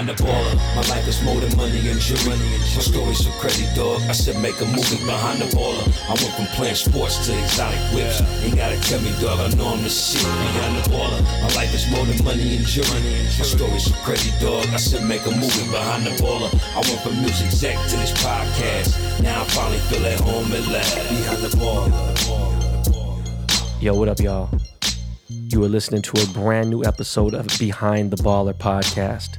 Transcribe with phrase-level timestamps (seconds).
[0.00, 0.56] behind the baller.
[0.76, 2.38] My life is more than money and jewelry.
[2.38, 4.00] My story's so crazy, dog.
[4.08, 5.84] I said make a movie behind the baller.
[6.08, 8.20] I went from playing sports to exotic whips.
[8.42, 9.40] Ain't gotta tell me, dog.
[9.40, 11.20] I know I'm the shit behind the baller.
[11.42, 13.00] My life is more than money and jewelry.
[13.38, 14.66] My story's so crazy, dog.
[14.72, 16.50] I said make a movie behind the baller.
[16.72, 19.22] I went from music exec to this podcast.
[19.22, 20.96] Now I finally feel at home at last.
[21.10, 21.92] Behind the baller.
[23.82, 24.48] Yo, what up, y'all?
[25.28, 29.38] You are listening to a brand new episode of Behind the Baller podcast.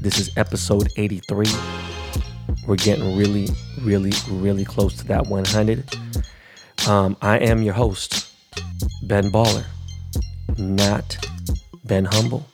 [0.00, 1.46] This is episode 83.
[2.66, 3.48] We're getting really,
[3.82, 5.84] really, really close to that 100.
[6.88, 8.28] Um, I am your host,
[9.02, 9.64] Ben Baller,
[10.56, 11.16] not
[11.84, 12.46] Ben Humble.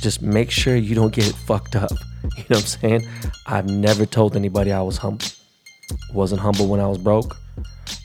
[0.00, 1.90] Just make sure you don't get it fucked up.
[2.36, 3.08] You know what I'm saying?
[3.46, 5.26] I've never told anybody I was humble.
[6.12, 7.36] Wasn't humble when I was broke.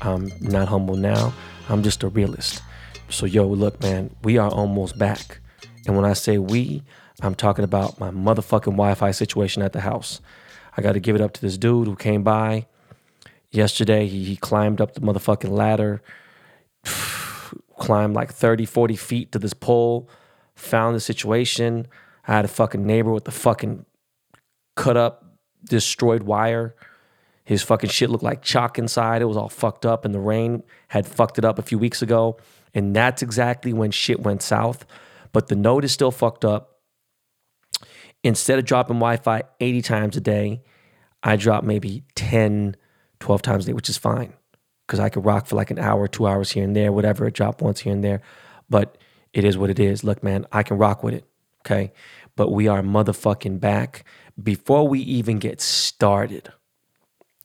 [0.01, 1.33] I'm not humble now.
[1.67, 2.61] I'm just a realist.
[3.09, 5.39] So, yo, look, man, we are almost back.
[5.87, 6.83] And when I say we,
[7.21, 10.19] I'm talking about my motherfucking Wi Fi situation at the house.
[10.75, 12.65] I got to give it up to this dude who came by
[13.51, 14.07] yesterday.
[14.07, 16.01] He, he climbed up the motherfucking ladder,
[17.77, 20.09] climbed like 30, 40 feet to this pole,
[20.55, 21.87] found the situation.
[22.27, 23.85] I had a fucking neighbor with the fucking
[24.75, 25.25] cut up,
[25.63, 26.75] destroyed wire.
[27.45, 29.21] His fucking shit looked like chalk inside.
[29.21, 32.01] It was all fucked up, and the rain had fucked it up a few weeks
[32.01, 32.37] ago.
[32.73, 34.85] And that's exactly when shit went south.
[35.31, 36.72] But the note is still fucked up.
[38.23, 40.61] Instead of dropping Wi Fi 80 times a day,
[41.21, 42.75] I drop maybe 10,
[43.19, 44.33] 12 times a day, which is fine
[44.87, 47.61] because I could rock for like an hour, two hours here and there, whatever, drop
[47.61, 48.21] once here and there.
[48.69, 48.97] But
[49.33, 50.03] it is what it is.
[50.03, 51.25] Look, man, I can rock with it.
[51.61, 51.91] Okay.
[52.35, 54.05] But we are motherfucking back
[54.41, 56.51] before we even get started.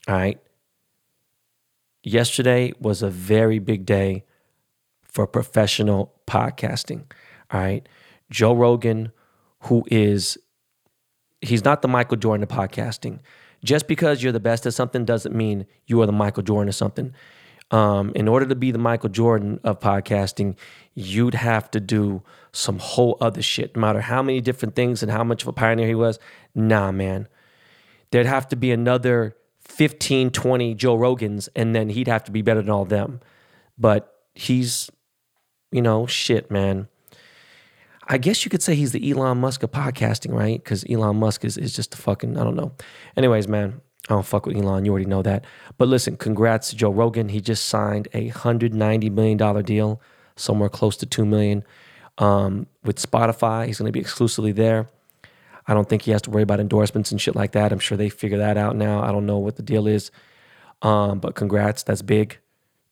[0.07, 0.41] All right.
[2.03, 4.25] Yesterday was a very big day
[5.03, 7.05] for professional podcasting.
[7.51, 7.89] All right.
[8.31, 9.13] Joe Rogan,
[9.65, 10.39] who is,
[11.41, 13.21] he's not the Michael Jordan of podcasting.
[13.65, 16.75] Just because you're the best at something doesn't mean you are the Michael Jordan of
[16.75, 17.13] something.
[17.71, 20.57] Um, in order to be the Michael Jordan of podcasting,
[20.95, 22.23] you'd have to do
[22.53, 23.77] some whole other shit.
[23.77, 26.19] No matter how many different things and how much of a pioneer he was,
[26.55, 27.29] nah, man.
[28.11, 32.41] There'd have to be another 15, 20 Joe Rogans, and then he'd have to be
[32.41, 33.21] better than all them.
[33.77, 34.91] But he's,
[35.71, 36.89] you know, shit, man.
[38.09, 40.63] I guess you could say he's the Elon Musk of podcasting, right?
[40.63, 42.73] Because Elon Musk is, is just a fucking, I don't know.
[43.17, 44.87] Anyways, man, I don't fuck with Elon.
[44.87, 45.45] You already know that.
[45.77, 47.29] But listen, congrats to Joe Rogan.
[47.29, 50.01] He just signed a $190 million deal,
[50.37, 51.65] somewhere close to 2 million,
[52.17, 53.67] um, with Spotify.
[53.67, 54.89] He's going to be exclusively there.
[55.67, 57.73] I don't think he has to worry about endorsements and shit like that.
[57.73, 59.03] I'm sure they figure that out now.
[59.03, 60.11] I don't know what the deal is.
[60.81, 62.39] Um, but congrats, that's big.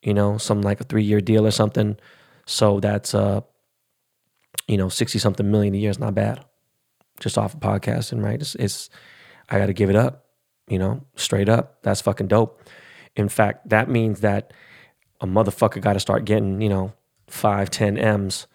[0.02, 1.96] You know, something like a three year deal or something.
[2.44, 3.40] So that's uh,
[4.68, 6.44] you know, sixty something million a year is not bad.
[7.20, 8.40] Just off of podcasting, right?
[8.40, 8.90] It's, it's
[9.48, 10.24] I got to give it up.
[10.68, 11.82] You know, straight up.
[11.82, 12.60] That's fucking dope.
[13.14, 14.52] In fact, that means that
[15.20, 16.92] a motherfucker got to start getting you know
[17.28, 18.46] five, ten m's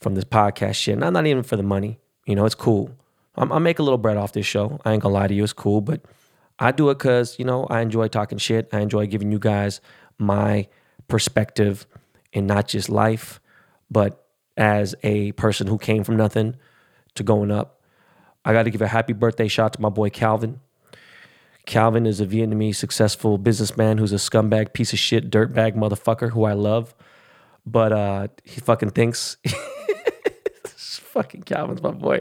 [0.00, 0.98] from this podcast shit.
[0.98, 1.98] Not not even for the money.
[2.26, 2.90] You know, it's cool.
[3.36, 4.80] I'm, I make a little bread off this show.
[4.84, 6.02] I ain't gonna lie to you, it's cool, but
[6.58, 8.68] I do it because, you know, I enjoy talking shit.
[8.72, 9.80] I enjoy giving you guys
[10.18, 10.68] my
[11.08, 11.86] perspective
[12.32, 13.40] and not just life,
[13.90, 14.25] but
[14.56, 16.56] as a person who came from nothing
[17.14, 17.80] to going up.
[18.44, 20.60] I got to give a happy birthday shout to my boy Calvin.
[21.66, 26.44] Calvin is a Vietnamese successful businessman who's a scumbag piece of shit dirtbag motherfucker who
[26.44, 26.94] I love,
[27.66, 29.36] but uh, he fucking thinks
[31.16, 32.20] fucking Calvin's my boy.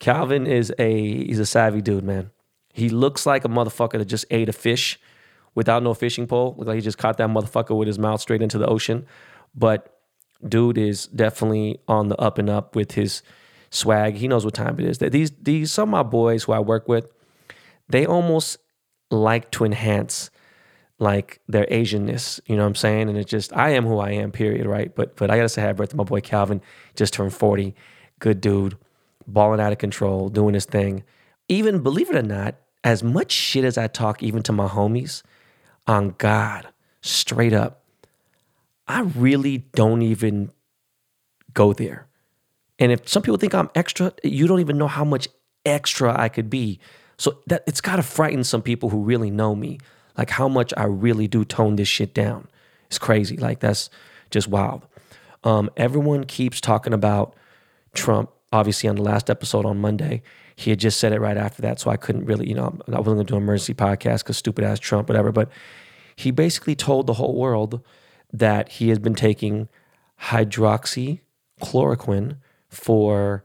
[0.00, 2.30] Calvin is a he's a savvy dude, man.
[2.72, 5.00] He looks like a motherfucker that just ate a fish
[5.54, 6.54] without no fishing pole.
[6.58, 9.06] Look like he just caught that motherfucker with his mouth straight into the ocean.
[9.54, 9.97] But
[10.46, 13.22] dude is definitely on the up and up with his
[13.70, 14.14] swag.
[14.14, 14.98] He knows what time it is.
[14.98, 17.10] That these these some of my boys who I work with,
[17.88, 18.58] they almost
[19.10, 20.30] like to enhance
[20.98, 22.40] like their Asianness.
[22.46, 23.08] You know what I'm saying?
[23.08, 24.94] And it just I am who I am, period, right?
[24.94, 26.60] But but I gotta say happy birthday my boy Calvin,
[26.96, 27.74] just turned 40.
[28.18, 28.76] Good dude
[29.28, 31.04] balling out of control, doing his thing.
[31.48, 35.22] Even believe it or not, as much shit as I talk, even to my homies,
[35.86, 36.68] on God,
[37.02, 37.77] straight up,
[38.88, 40.50] I really don't even
[41.52, 42.06] go there.
[42.78, 45.28] And if some people think I'm extra, you don't even know how much
[45.66, 46.80] extra I could be.
[47.18, 49.78] So that it's got to frighten some people who really know me,
[50.16, 52.48] like how much I really do tone this shit down.
[52.86, 53.36] It's crazy.
[53.36, 53.90] Like that's
[54.30, 54.86] just wild.
[55.44, 57.34] Um, everyone keeps talking about
[57.94, 60.22] Trump obviously on the last episode on Monday,
[60.56, 61.80] he had just said it right after that.
[61.80, 64.64] So I couldn't really, you know, I wasn't to do an emergency podcast because stupid
[64.64, 65.32] ass Trump, whatever.
[65.32, 65.50] But
[66.16, 67.80] he basically told the whole world
[68.32, 69.68] that he has been taking
[70.22, 72.36] hydroxychloroquine
[72.68, 73.44] for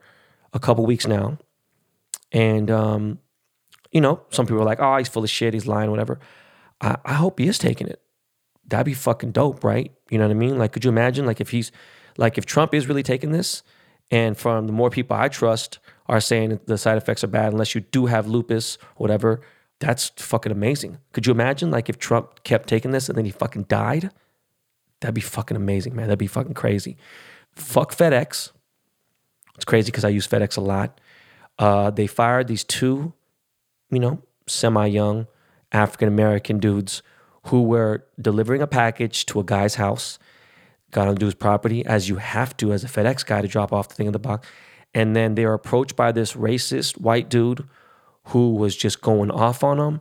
[0.51, 1.37] a couple weeks now.
[2.31, 3.19] And, um,
[3.91, 6.19] you know, some people are like, oh, he's full of shit, he's lying, whatever.
[6.81, 8.01] I, I hope he is taking it.
[8.67, 9.91] That'd be fucking dope, right?
[10.09, 10.57] You know what I mean?
[10.57, 11.71] Like, could you imagine, like, if he's,
[12.17, 13.63] like, if Trump is really taking this,
[14.11, 17.75] and from the more people I trust are saying the side effects are bad unless
[17.75, 19.41] you do have lupus, whatever,
[19.79, 20.97] that's fucking amazing.
[21.13, 24.11] Could you imagine, like, if Trump kept taking this and then he fucking died?
[25.03, 26.07] That'd be fucking amazing, man.
[26.07, 26.95] That'd be fucking crazy.
[27.51, 28.51] Fuck FedEx.
[29.55, 31.01] It's crazy because I use FedEx a lot.
[31.59, 33.11] Uh, they fired these two,
[33.91, 35.27] you know, semi young
[35.73, 37.03] African American dudes
[37.47, 40.19] who were delivering a package to a guy's house,
[40.91, 43.73] got on the dude's property, as you have to as a FedEx guy to drop
[43.73, 44.47] off the thing in the box.
[44.93, 47.67] And then they were approached by this racist white dude
[48.27, 49.99] who was just going off on them,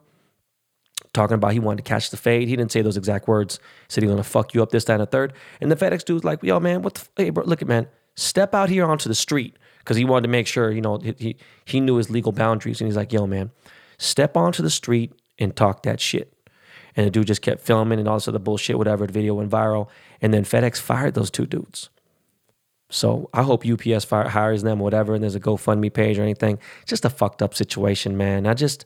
[1.12, 2.48] talking about he wanted to catch the fade.
[2.48, 3.56] He didn't say those exact words.
[3.56, 5.32] He said he's gonna fuck you up this, that, and the third.
[5.60, 7.88] And the FedEx dude's like, yo, man, what the, f- hey, bro, look at man,
[8.14, 11.36] step out here onto the street because he wanted to make sure, you know, he,
[11.64, 12.80] he knew his legal boundaries.
[12.80, 13.50] And he's like, yo, man,
[13.98, 16.32] step onto the street and talk that shit.
[16.94, 19.06] And the dude just kept filming and all this other bullshit, whatever.
[19.06, 19.88] The video went viral.
[20.20, 21.88] And then FedEx fired those two dudes.
[22.90, 26.58] So I hope UPS fire, hires them, whatever, and there's a GoFundMe page or anything.
[26.86, 28.46] Just a fucked up situation, man.
[28.46, 28.84] I just,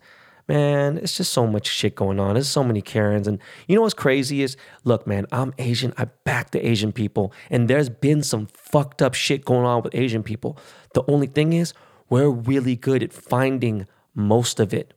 [0.48, 2.34] man, it's just so much shit going on.
[2.34, 3.26] There's so many Karens.
[3.26, 5.92] And you know what's crazy is, look, man, I'm Asian.
[5.96, 7.32] I back the Asian people.
[7.50, 10.58] And there's been some fucked up shit going on with Asian people.
[10.94, 11.74] The only thing is,
[12.08, 14.94] we're really good at finding most of it.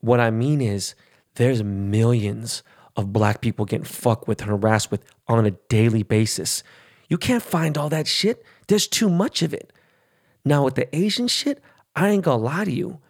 [0.00, 0.94] What I mean is,
[1.34, 2.62] there's millions
[2.96, 6.62] of black people getting fucked with and harassed with on a daily basis.
[7.08, 8.44] You can't find all that shit.
[8.68, 9.72] There's too much of it.
[10.44, 11.62] Now, with the Asian shit,
[11.94, 13.00] I ain't gonna lie to you.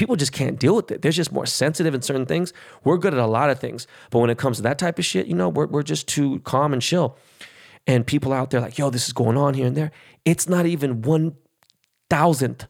[0.00, 1.02] People just can't deal with it.
[1.02, 2.54] They're just more sensitive in certain things.
[2.84, 3.86] We're good at a lot of things.
[4.08, 6.40] But when it comes to that type of shit, you know, we're, we're just too
[6.40, 7.18] calm and chill.
[7.86, 9.90] And people out there like, yo, this is going on here and there.
[10.24, 11.36] It's not even one
[12.08, 12.66] thousandth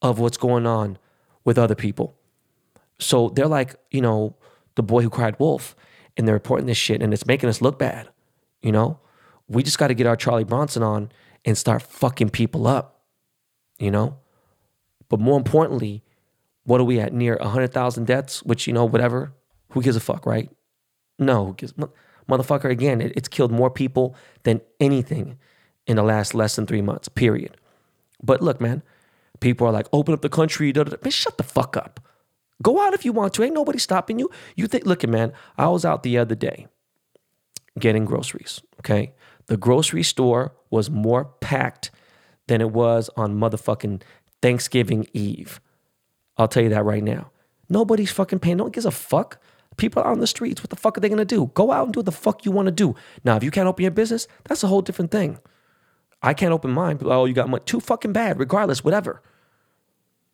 [0.00, 0.96] of what's going on
[1.44, 2.14] with other people.
[3.00, 4.36] So they're like, you know,
[4.76, 5.74] the boy who cried wolf,
[6.16, 8.10] and they're reporting this shit, and it's making us look bad.
[8.62, 9.00] You know,
[9.48, 11.10] we just got to get our Charlie Bronson on
[11.44, 13.02] and start fucking people up.
[13.80, 14.18] You know,
[15.08, 16.03] but more importantly,
[16.64, 18.42] what are we at near hundred thousand deaths?
[18.42, 19.32] Which you know, whatever.
[19.70, 20.50] Who gives a fuck, right?
[21.18, 21.74] No, who gives
[22.28, 22.70] motherfucker?
[22.70, 25.38] Again, it, it's killed more people than anything
[25.86, 27.08] in the last less than three months.
[27.08, 27.56] Period.
[28.22, 28.82] But look, man,
[29.40, 30.72] people are like, open up the country.
[30.72, 30.96] Da, da, da.
[31.02, 32.00] Man, shut the fuck up.
[32.62, 33.42] Go out if you want to.
[33.42, 34.30] Ain't nobody stopping you.
[34.56, 36.68] You think, look, man, I was out the other day
[37.78, 38.60] getting groceries.
[38.80, 39.12] Okay.
[39.46, 41.90] The grocery store was more packed
[42.46, 44.02] than it was on motherfucking
[44.40, 45.60] Thanksgiving Eve.
[46.36, 47.30] I'll tell you that right now.
[47.68, 48.58] Nobody's fucking paying.
[48.58, 49.38] No one gives a fuck.
[49.76, 50.62] People are on the streets.
[50.62, 51.50] What the fuck are they gonna do?
[51.54, 52.94] Go out and do what the fuck you wanna do.
[53.24, 55.38] Now, if you can't open your business, that's a whole different thing.
[56.22, 56.98] I can't open mine.
[57.02, 57.62] Oh, you got money.
[57.66, 58.38] Too fucking bad.
[58.38, 59.20] Regardless, whatever.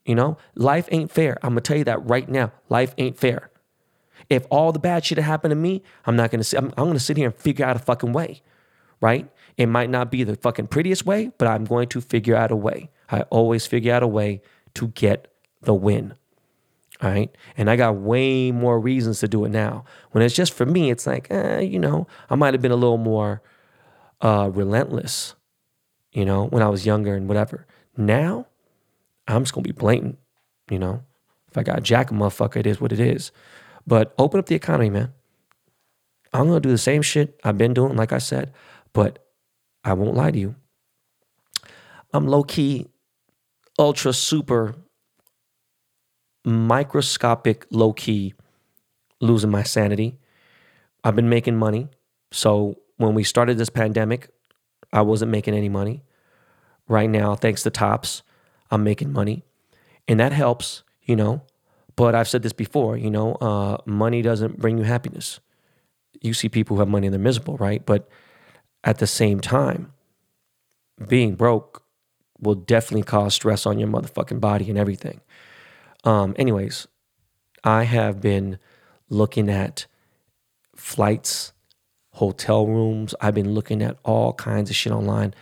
[0.05, 1.39] You know, life ain't fair.
[1.43, 2.53] I'm gonna tell you that right now.
[2.69, 3.51] Life ain't fair.
[4.29, 6.45] If all the bad shit had happened to me, I'm not gonna.
[6.57, 8.43] I'm, I'm gonna sit here and figure out a fucking way,
[9.01, 9.29] right?
[9.57, 12.57] It might not be the fucking prettiest way, but I'm going to figure out a
[12.57, 12.91] way.
[13.11, 14.43] I always figure out a way
[14.75, 15.29] to get
[15.63, 16.15] the win.
[17.03, 17.35] All right.
[17.57, 19.85] And I got way more reasons to do it now.
[20.11, 22.77] When it's just for me, it's like, eh, you know, I might have been a
[22.77, 23.43] little more
[24.21, 25.35] uh, relentless,
[26.13, 27.67] you know, when I was younger and whatever.
[27.97, 28.47] Now,
[29.27, 30.19] I'm just gonna be blatant,
[30.71, 31.03] you know.
[31.49, 33.33] If I got jack a motherfucker, it is what it is.
[33.87, 35.13] But open up the economy, man.
[36.33, 38.53] I'm gonna do the same shit I've been doing, like I said,
[38.93, 39.27] but
[39.83, 40.55] I won't lie to you.
[42.13, 42.89] I'm low key,
[43.79, 44.77] ultra super,
[46.45, 48.35] microscopic, low key,
[49.21, 50.19] losing my sanity.
[51.05, 51.89] I've been making money.
[52.33, 54.31] So when we started this pandemic,
[54.93, 56.03] I wasn't making any money.
[56.89, 58.23] Right now, thanks to Topps,
[58.71, 59.45] I'm making money.
[60.09, 61.43] And that helps, you know.
[61.97, 65.41] But I've said this before, you know, uh, money doesn't bring you happiness.
[66.21, 67.85] You see people who have money and they're miserable, right?
[67.85, 68.09] But
[68.85, 69.93] at the same time,
[71.07, 71.83] being broke
[72.41, 75.21] will definitely cause stress on your motherfucking body and everything.
[76.05, 76.87] Um, anyways,
[77.65, 78.59] I have been
[79.09, 79.87] looking at
[80.75, 81.53] flights,
[82.13, 83.15] hotel rooms.
[83.21, 85.35] I've been looking at all kinds of shit online.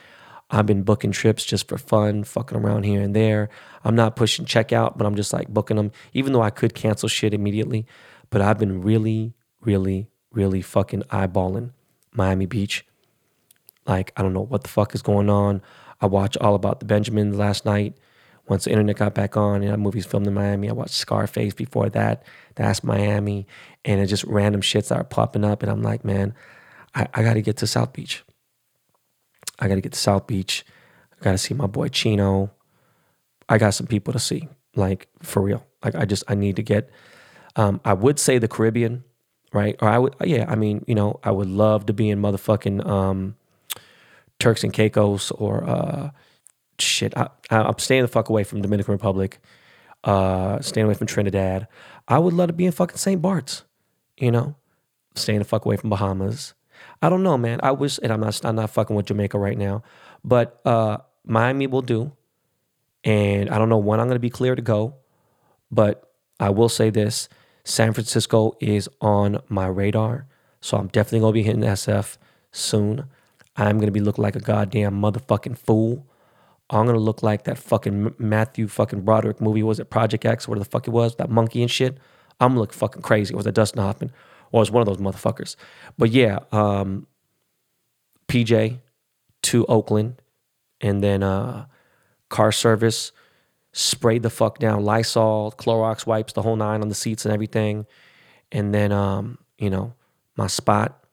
[0.50, 3.50] I've been booking trips just for fun, fucking around here and there.
[3.84, 7.08] I'm not pushing checkout, but I'm just like booking them, even though I could cancel
[7.08, 7.86] shit immediately.
[8.30, 11.72] But I've been really, really, really fucking eyeballing
[12.12, 12.86] Miami Beach.
[13.86, 15.62] Like, I don't know what the fuck is going on.
[16.00, 17.96] I watched All About the Benjamins last night.
[18.48, 20.68] Once the internet got back on, and know, movie's filmed in Miami.
[20.68, 22.24] I watched Scarface before that.
[22.54, 23.46] That's Miami.
[23.84, 25.62] And it's just random shits that are popping up.
[25.62, 26.34] And I'm like, man,
[26.94, 28.24] I, I got to get to South Beach.
[29.58, 30.64] I got to get to South Beach.
[31.20, 32.50] I got to see my boy Chino.
[33.48, 35.66] I got some people to see, like for real.
[35.84, 36.90] Like I just I need to get.
[37.56, 39.04] Um, I would say the Caribbean,
[39.52, 39.76] right?
[39.80, 40.44] Or I would, yeah.
[40.48, 43.36] I mean, you know, I would love to be in motherfucking um,
[44.38, 46.10] Turks and Caicos or uh,
[46.80, 47.16] shit.
[47.16, 49.38] I, I'm staying the fuck away from Dominican Republic.
[50.04, 51.66] Uh, staying away from Trinidad.
[52.06, 53.20] I would love to be in fucking St.
[53.20, 53.64] Bart's.
[54.16, 54.56] You know,
[55.14, 56.54] staying the fuck away from Bahamas.
[57.02, 57.60] I don't know, man.
[57.62, 59.82] I wish, and I'm not, I'm not fucking with Jamaica right now,
[60.24, 62.12] but uh, Miami will do.
[63.04, 64.94] And I don't know when I'm going to be clear to go,
[65.70, 67.28] but I will say this
[67.64, 70.26] San Francisco is on my radar.
[70.60, 72.18] So I'm definitely going to be hitting SF
[72.50, 73.04] soon.
[73.56, 76.06] I'm going to be looking like a goddamn motherfucking fool.
[76.70, 79.62] I'm to look like that fucking Matthew fucking Broderick movie.
[79.62, 80.46] Was it Project X?
[80.46, 81.98] Whatever the fuck it was, that monkey and shit.
[82.40, 83.32] I'm to look fucking crazy.
[83.32, 84.12] It was that Dustin Hoffman
[84.52, 85.56] or it was one of those motherfuckers.
[85.96, 87.06] But yeah, um,
[88.28, 88.78] PJ
[89.42, 90.20] to Oakland
[90.80, 91.66] and then uh,
[92.28, 93.12] car service
[93.72, 97.86] sprayed the fuck down Lysol, Clorox wipes, the whole nine on the seats and everything.
[98.50, 99.94] And then, um, you know,
[100.36, 101.04] my spot,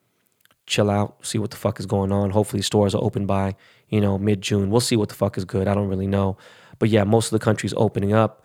[0.65, 2.31] chill out, see what the fuck is going on.
[2.31, 3.55] Hopefully, stores are open by,
[3.89, 4.70] you know, mid June.
[4.70, 5.68] We'll see what the fuck is good.
[5.68, 6.38] I don't really know.
[6.80, 8.44] But yeah, most of the country's opening up.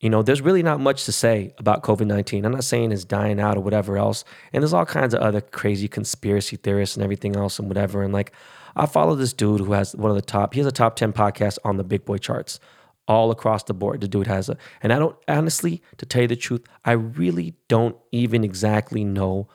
[0.00, 2.44] You know, there's really not much to say about COVID 19.
[2.44, 4.24] I'm not saying it's dying out or whatever else.
[4.52, 8.02] And there's all kinds of other crazy conspiracy theorists and everything else and whatever.
[8.02, 8.32] And like,
[8.74, 11.12] I follow this dude who has one of the top, he has a top 10
[11.12, 12.58] podcast on the big boy charts
[13.06, 14.00] all across the board.
[14.00, 17.54] The dude has a, and I don't, honestly, to tell you the truth, I really
[17.68, 19.48] don't even exactly know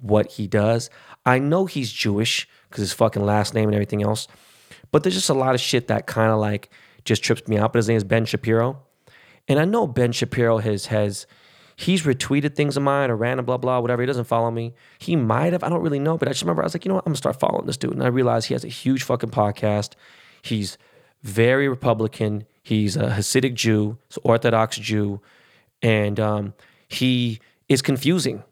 [0.00, 0.90] what he does.
[1.24, 4.26] I know he's Jewish because his fucking last name and everything else,
[4.94, 6.70] but there's just a lot of shit that kind of like
[7.04, 7.72] just trips me out.
[7.72, 8.80] But his name is Ben Shapiro.
[9.48, 11.26] And I know Ben Shapiro has, has,
[11.74, 14.02] he's retweeted things of mine or random blah blah whatever.
[14.02, 14.72] He doesn't follow me.
[15.00, 15.64] He might have.
[15.64, 17.02] I don't really know, but I just remember I was like, you know what?
[17.06, 19.94] I'm gonna start following this dude, and I realized he has a huge fucking podcast.
[20.42, 20.78] He's
[21.24, 22.44] very Republican.
[22.62, 25.20] He's a Hasidic Jew, so Orthodox Jew,
[25.82, 26.54] and um,
[26.86, 28.44] he is confusing.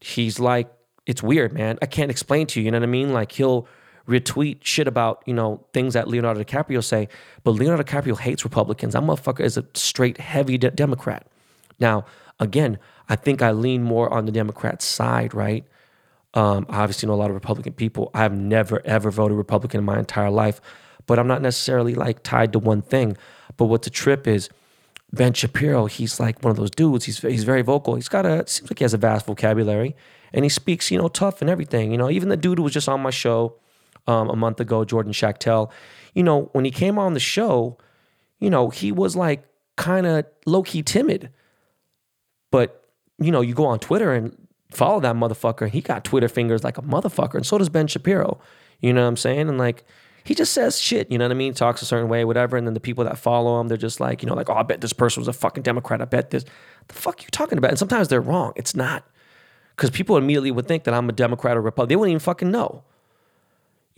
[0.00, 0.72] He's like,
[1.04, 1.78] it's weird, man.
[1.82, 2.64] I can't explain to you.
[2.64, 3.12] You know what I mean?
[3.12, 3.68] Like he'll
[4.08, 7.08] retweet shit about you know things that Leonardo DiCaprio say,
[7.44, 8.94] but Leonardo DiCaprio hates Republicans.
[8.94, 11.26] That motherfucker is a straight heavy de- Democrat.
[11.78, 12.04] Now,
[12.38, 12.78] again,
[13.08, 15.64] I think I lean more on the Democrat side, right?
[16.34, 18.10] Um, I obviously know a lot of Republican people.
[18.14, 20.60] I've never ever voted Republican in my entire life,
[21.06, 23.16] but I'm not necessarily like tied to one thing.
[23.56, 24.48] But what's a trip is
[25.12, 25.86] Ben Shapiro.
[25.86, 27.04] He's like one of those dudes.
[27.04, 27.96] He's he's very vocal.
[27.96, 29.96] He's got a seems like he has a vast vocabulary,
[30.32, 31.90] and he speaks you know tough and everything.
[31.90, 33.54] You know, even the dude who was just on my show
[34.10, 35.70] um, a month ago, Jordan Schachtel.
[36.14, 37.78] You know, when he came on the show,
[38.40, 39.44] you know he was like
[39.76, 41.30] kind of low key timid.
[42.50, 42.88] But
[43.18, 44.36] you know, you go on Twitter and
[44.72, 45.68] follow that motherfucker.
[45.68, 48.40] He got Twitter fingers like a motherfucker, and so does Ben Shapiro.
[48.80, 49.48] You know what I'm saying?
[49.48, 49.84] And like,
[50.24, 51.10] he just says shit.
[51.10, 51.54] You know what I mean?
[51.54, 52.56] Talks a certain way, whatever.
[52.56, 54.62] And then the people that follow him, they're just like, you know, like, oh, I
[54.62, 56.00] bet this person was a fucking Democrat.
[56.00, 56.44] I bet this.
[56.88, 57.70] The fuck you talking about?
[57.70, 58.52] And sometimes they're wrong.
[58.56, 59.04] It's not
[59.76, 61.88] because people immediately would think that I'm a Democrat or Republican.
[61.90, 62.84] They wouldn't even fucking know.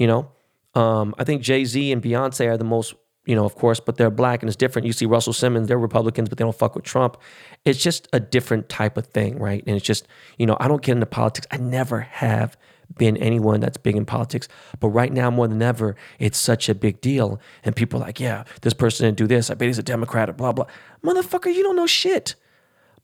[0.03, 0.33] You know,
[0.75, 2.95] um, I think Jay Z and Beyonce are the most
[3.25, 4.85] you know, of course, but they're black and it's different.
[4.85, 7.17] You see Russell Simmons, they're Republicans, but they don't fuck with Trump.
[7.65, 9.63] It's just a different type of thing, right?
[9.65, 11.47] And it's just, you know, I don't get into politics.
[11.53, 12.57] I never have
[12.99, 14.49] been anyone that's big in politics.
[14.81, 17.41] But right now, more than ever, it's such a big deal.
[17.63, 19.51] And people are like, yeah, this person didn't do this.
[19.51, 20.67] I bet he's a Democrat or blah, blah.
[21.05, 22.35] Motherfucker, you don't know shit.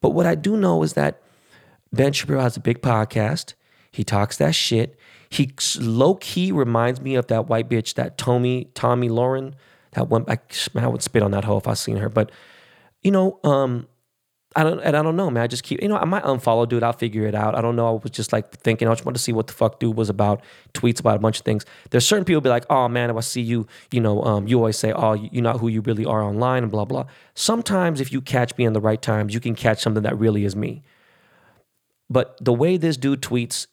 [0.01, 1.23] But what I do know is that
[1.93, 3.55] Ben Shapiro has a big podcast.
[3.91, 4.99] He talks that shit.
[5.31, 9.55] He low key reminds me of that white bitch, that Tommy, Tomi Lahren
[9.93, 10.55] that went back.
[10.75, 12.09] Man, I would spit on that hoe if I seen her.
[12.09, 12.31] But
[13.03, 13.87] you know, um,
[14.57, 15.43] I don't, and I don't know, man.
[15.43, 16.83] I just keep, you know, I might unfollow dude.
[16.83, 17.55] I'll figure it out.
[17.55, 17.87] I don't know.
[17.87, 18.89] I was just like thinking.
[18.89, 20.43] I just wanted to see what the fuck dude was about.
[20.73, 21.65] Tweets about a bunch of things.
[21.91, 24.57] There's certain people be like, oh man, if I see you, you know, um, you
[24.57, 27.05] always say, oh, you're not who you really are online, and blah blah.
[27.35, 30.45] Sometimes if you catch me in the right times, you can catch something that really
[30.45, 30.83] is me.
[32.11, 33.67] But the way this dude tweets,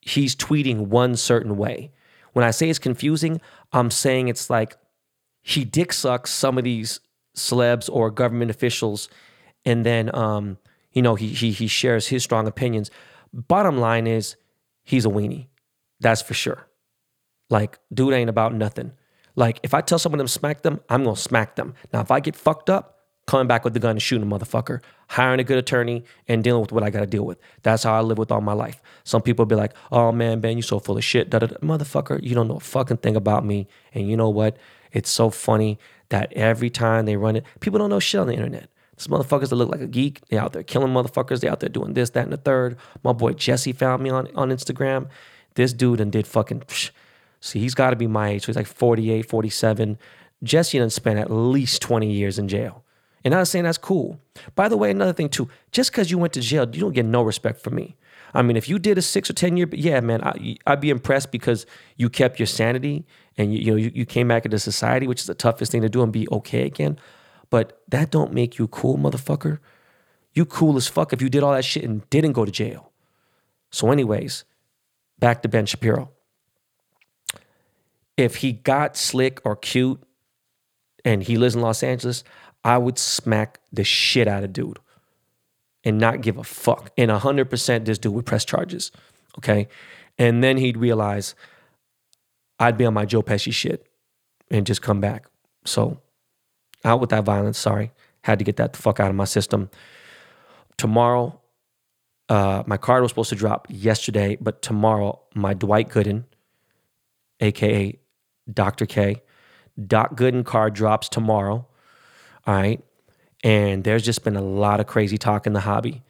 [0.00, 1.92] he's tweeting one certain way.
[2.32, 3.40] When I say it's confusing,
[3.72, 4.76] I'm saying it's like
[5.42, 7.00] he dick sucks some of these
[7.36, 9.08] celebs or government officials,
[9.64, 10.58] and then um,
[10.92, 12.90] you know he he he shares his strong opinions.
[13.32, 14.36] Bottom line is
[14.84, 15.46] he's a weenie.
[16.00, 16.66] That's for sure.
[17.50, 18.92] Like, dude ain't about nothing.
[19.36, 21.74] Like, if I tell someone to smack them, I'm gonna smack them.
[21.92, 24.80] Now, if I get fucked up, coming back with the gun and shooting a motherfucker,
[25.10, 27.38] hiring a good attorney, and dealing with what I gotta deal with.
[27.62, 28.80] That's how I live with all my life.
[29.02, 31.30] Some people be like, oh man, Ben, you so full of shit.
[31.30, 31.56] Da-da-da.
[31.56, 33.66] Motherfucker, you don't know a fucking thing about me.
[33.92, 34.56] And you know what?
[34.92, 38.34] It's so funny that every time they run it, people don't know shit on the
[38.34, 38.68] internet.
[38.96, 41.40] These motherfuckers that look like a geek, they out there killing motherfuckers.
[41.40, 42.76] They out there doing this, that, and the third.
[43.02, 45.08] My boy Jesse found me on, on Instagram.
[45.54, 46.90] This dude and did fucking, psh,
[47.40, 48.42] see, he's got to be my age.
[48.42, 49.98] So he's like 48, 47.
[50.44, 52.84] Jesse done spent at least 20 years in jail.
[53.24, 54.18] And I'm saying that's cool.
[54.54, 57.04] By the way, another thing too, just because you went to jail, you don't get
[57.04, 57.96] no respect from me.
[58.32, 60.90] I mean, if you did a six or 10 year, yeah, man, I, I'd be
[60.90, 63.04] impressed because you kept your sanity
[63.36, 65.82] and you, you know, you, you came back into society, which is the toughest thing
[65.82, 66.98] to do and be okay again.
[67.50, 69.58] But that don't make you cool, motherfucker.
[70.32, 72.92] You cool as fuck if you did all that shit and didn't go to jail.
[73.70, 74.44] So, anyways,
[75.18, 76.10] back to Ben Shapiro.
[78.16, 80.00] If he got slick or cute
[81.04, 82.22] and he lives in Los Angeles,
[82.64, 84.78] I would smack the shit out of dude
[85.84, 86.90] and not give a fuck.
[86.96, 88.90] And 100% this dude would press charges.
[89.38, 89.68] Okay.
[90.18, 91.34] And then he'd realize
[92.58, 93.86] I'd be on my Joe Pesci shit
[94.50, 95.26] and just come back.
[95.64, 96.00] So
[96.84, 97.58] out with that violence.
[97.58, 97.92] Sorry.
[98.22, 99.70] Had to get that the fuck out of my system.
[100.76, 101.40] Tomorrow,
[102.28, 106.24] uh, my card was supposed to drop yesterday, but tomorrow, my Dwight Gooden,
[107.40, 107.98] aka
[108.52, 108.86] Dr.
[108.86, 109.22] K,
[109.86, 111.66] Doc Gooden card drops tomorrow.
[112.46, 112.82] All right.
[113.42, 116.02] And there's just been a lot of crazy talk in the hobby,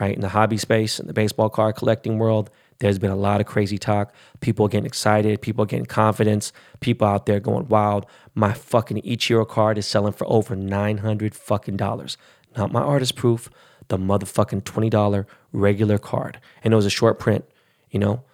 [0.00, 0.14] right?
[0.14, 3.46] In the hobby space, in the baseball card collecting world, there's been a lot of
[3.46, 4.12] crazy talk.
[4.40, 5.40] People getting excited.
[5.40, 6.52] People getting confidence.
[6.80, 8.06] People out there going wild.
[8.34, 12.16] My fucking Ichiro card is selling for over 900 fucking dollars.
[12.56, 13.48] Not my artist proof,
[13.86, 16.40] the motherfucking $20 regular card.
[16.64, 17.44] And it was a short print,
[17.90, 18.24] you know?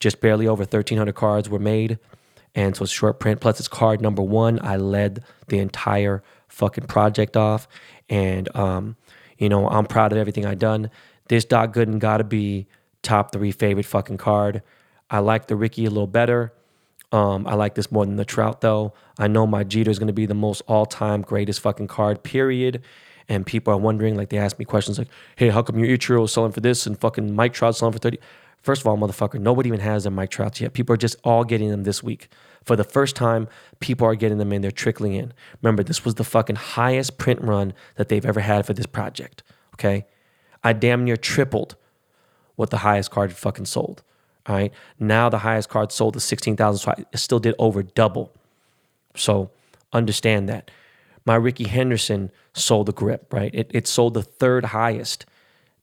[0.00, 1.98] Just barely over 1,300 cards were made.
[2.54, 3.40] And so it's short print.
[3.40, 4.58] Plus, it's card number one.
[4.62, 7.66] I led the entire fucking project off.
[8.08, 8.96] And, um,
[9.38, 10.90] you know, I'm proud of everything I done.
[11.28, 12.66] This Doc Gooden got to be
[13.02, 14.62] top three favorite fucking card.
[15.08, 16.52] I like the Rickey a little better.
[17.12, 18.92] Um, I like this more than the Trout, though.
[19.18, 22.22] I know my Jeter is going to be the most all time greatest fucking card,
[22.22, 22.82] period.
[23.28, 26.24] And people are wondering, like, they ask me questions like, hey, how come your Ichiro
[26.24, 28.18] is selling for this and fucking Mike Trout selling for 30?
[28.62, 30.72] First of all, motherfucker, nobody even has their Mike Trouts yet.
[30.72, 32.28] People are just all getting them this week.
[32.64, 33.48] For the first time,
[33.80, 34.62] people are getting them in.
[34.62, 35.32] They're trickling in.
[35.62, 39.42] Remember, this was the fucking highest print run that they've ever had for this project.
[39.74, 40.06] Okay.
[40.62, 41.76] I damn near tripled
[42.56, 44.02] what the highest card fucking sold.
[44.46, 44.72] All right.
[44.98, 46.78] Now the highest card sold is 16,000.
[46.78, 48.32] So I still did over double.
[49.14, 49.50] So
[49.92, 50.70] understand that.
[51.26, 53.54] My Rickey Henderson sold the grip, right?
[53.54, 55.26] It, it sold the third highest.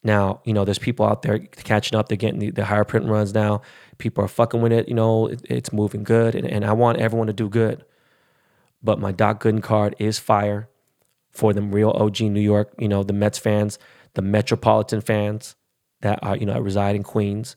[0.04, 2.08] Now, you know, there's people out there catching up.
[2.08, 3.62] They're getting the, the higher print runs now.
[3.98, 4.88] People are fucking with it.
[4.88, 6.36] You know, it, it's moving good.
[6.36, 7.84] And, and I want everyone to do good.
[8.84, 10.70] But my Doc Gooden card is fire
[11.32, 13.78] for them real OG New York, you know, the Mets fans,
[14.16, 15.56] the Metropolitan fans
[16.02, 17.56] that are, you know, I reside in Queens.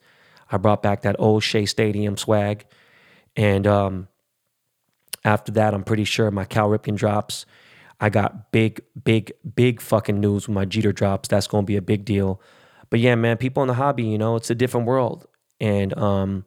[0.50, 2.66] I brought back that old Shea Stadium swag.
[3.36, 4.08] And um,
[5.24, 7.46] after that, I'm pretty sure my Cal Ripken drops.
[8.00, 11.28] I got big, big, big fucking news when my Jeter drops.
[11.28, 12.40] That's going to be a big deal.
[12.88, 15.26] But yeah, man, people in the hobby, you know, it's a different world.
[15.60, 16.44] And, um,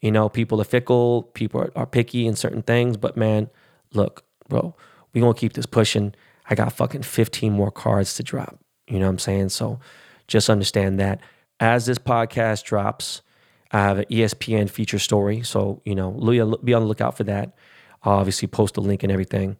[0.00, 2.96] you know, people are fickle, people are, are picky in certain things.
[2.96, 3.50] But man,
[3.92, 4.74] look, bro,
[5.12, 6.14] we to keep this pushing.
[6.48, 8.58] I got fucking 15 more cards to drop.
[8.86, 9.50] You know what I'm saying?
[9.50, 9.80] So
[10.26, 11.20] just understand that
[11.60, 13.22] as this podcast drops,
[13.70, 15.42] I have an ESPN feature story.
[15.42, 17.54] So, you know, be on the lookout for that.
[18.02, 19.56] I'll obviously post a link and everything.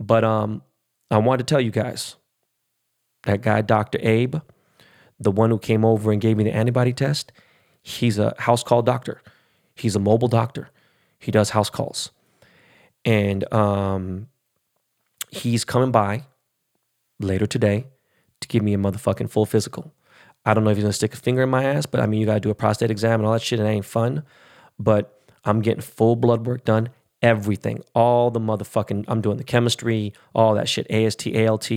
[0.00, 0.62] But um,
[1.10, 2.16] I wanted to tell you guys
[3.24, 3.98] that guy, Dr.
[4.00, 4.36] Abe,
[5.20, 7.32] the one who came over and gave me the antibody test,
[7.82, 9.22] he's a house call doctor.
[9.74, 10.70] He's a mobile doctor.
[11.18, 12.10] He does house calls.
[13.04, 14.28] And um,
[15.30, 16.24] he's coming by
[17.20, 17.86] later today
[18.40, 19.92] to give me a motherfucking full physical.
[20.44, 22.20] I don't know if he's gonna stick a finger in my ass, but I mean,
[22.20, 23.60] you gotta do a prostate exam and all that shit.
[23.60, 24.22] It ain't fun.
[24.78, 26.90] But I'm getting full blood work done
[27.22, 31.68] everything, all the motherfucking, I'm doing the chemistry, all that shit, AST, ALT,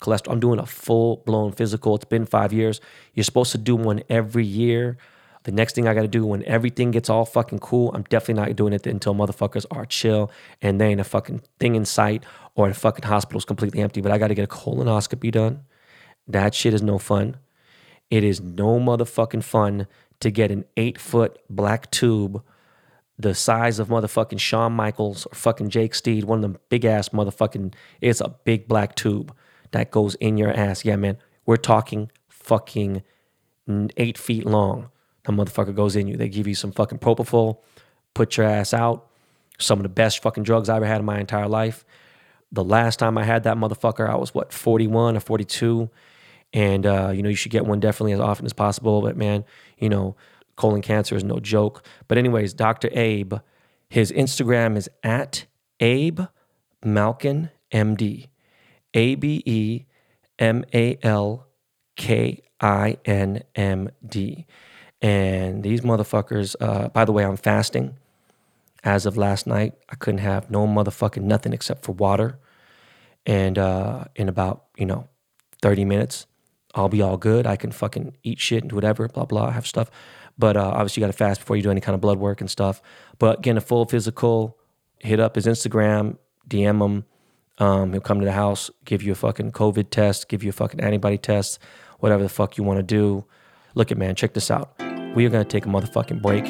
[0.00, 0.32] cholesterol.
[0.32, 1.94] I'm doing a full blown physical.
[1.94, 2.80] It's been five years.
[3.14, 4.98] You're supposed to do one every year.
[5.44, 8.42] The next thing I got to do when everything gets all fucking cool, I'm definitely
[8.42, 12.24] not doing it until motherfuckers are chill and they ain't a fucking thing in sight
[12.54, 14.00] or the fucking hospital's completely empty.
[14.00, 15.62] But I got to get a colonoscopy done.
[16.28, 17.36] That shit is no fun.
[18.10, 19.86] It is no motherfucking fun
[20.20, 22.42] to get an eight foot black tube
[23.20, 27.10] the size of motherfucking Shawn Michaels or fucking Jake Steed, one of them big ass
[27.10, 29.34] motherfucking, it's a big black tube
[29.72, 30.84] that goes in your ass.
[30.84, 33.02] Yeah, man, we're talking fucking
[33.96, 34.90] eight feet long.
[35.24, 36.16] The motherfucker goes in you.
[36.16, 37.58] They give you some fucking propofol,
[38.14, 39.06] put your ass out.
[39.58, 41.84] Some of the best fucking drugs I ever had in my entire life.
[42.50, 45.90] The last time I had that motherfucker, I was what, 41 or 42.
[46.52, 49.02] And, uh, you know, you should get one definitely as often as possible.
[49.02, 49.44] But man,
[49.78, 50.16] you know,
[50.56, 51.84] colon cancer is no joke.
[52.08, 52.88] But, anyways, Dr.
[52.92, 53.34] Abe,
[53.88, 55.44] his Instagram is at
[55.78, 56.22] Abe
[56.82, 58.28] Malkin MD.
[58.94, 59.84] A B E
[60.38, 61.46] M A L
[61.96, 64.46] K I N M D.
[65.02, 67.96] And these motherfuckers, uh, by the way, I'm fasting.
[68.82, 72.38] as of last night, I couldn't have no motherfucking nothing except for water.
[73.26, 75.08] And uh, in about, you know,
[75.62, 76.26] 30 minutes,
[76.74, 77.46] I'll be all good.
[77.46, 79.90] I can fucking eat shit and do whatever, blah, blah, I have stuff.
[80.38, 82.40] But uh, obviously, you got to fast before you do any kind of blood work
[82.40, 82.80] and stuff.
[83.18, 84.56] But getting a full physical,
[84.98, 86.16] hit up his Instagram,
[86.48, 87.04] DM him.
[87.58, 90.52] Um, he'll come to the house, give you a fucking COVID test, give you a
[90.52, 91.58] fucking antibody test,
[91.98, 93.26] whatever the fuck you want to do.
[93.74, 94.89] Look at man, check this out.
[95.14, 96.46] We are gonna take a motherfucking break,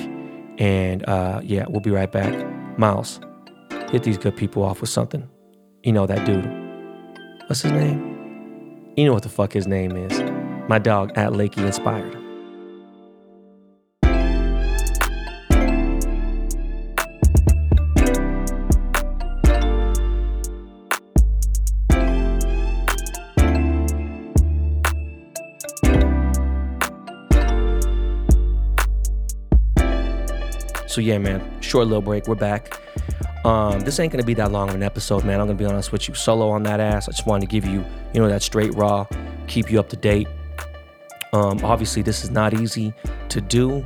[0.58, 2.34] and uh, yeah, we'll be right back.
[2.78, 3.20] Miles,
[3.90, 5.28] hit these good people off with something.
[5.82, 6.44] You know that dude.
[7.48, 8.92] What's his name?
[8.96, 10.20] You know what the fuck his name is.
[10.68, 12.19] My dog at Lakey Inspired.
[31.00, 32.28] So yeah, man, short little break.
[32.28, 32.78] We're back.
[33.46, 35.40] Um, this ain't gonna be that long of an episode, man.
[35.40, 36.14] I'm gonna be honest with you.
[36.14, 37.08] Solo on that ass.
[37.08, 37.82] I just wanted to give you,
[38.12, 39.06] you know, that straight raw,
[39.46, 40.28] keep you up to date.
[41.32, 42.92] Um, obviously, this is not easy
[43.30, 43.82] to do.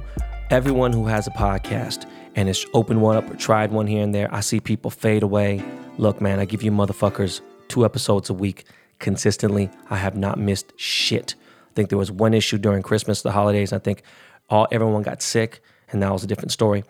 [0.50, 4.12] Everyone who has a podcast and has opened one up or tried one here and
[4.12, 5.62] there, I see people fade away.
[5.98, 8.64] Look, man, I give you motherfuckers two episodes a week
[8.98, 9.70] consistently.
[9.88, 11.36] I have not missed shit.
[11.70, 13.72] I think there was one issue during Christmas, the holidays.
[13.72, 14.02] I think
[14.50, 16.82] all everyone got sick and that was a different story.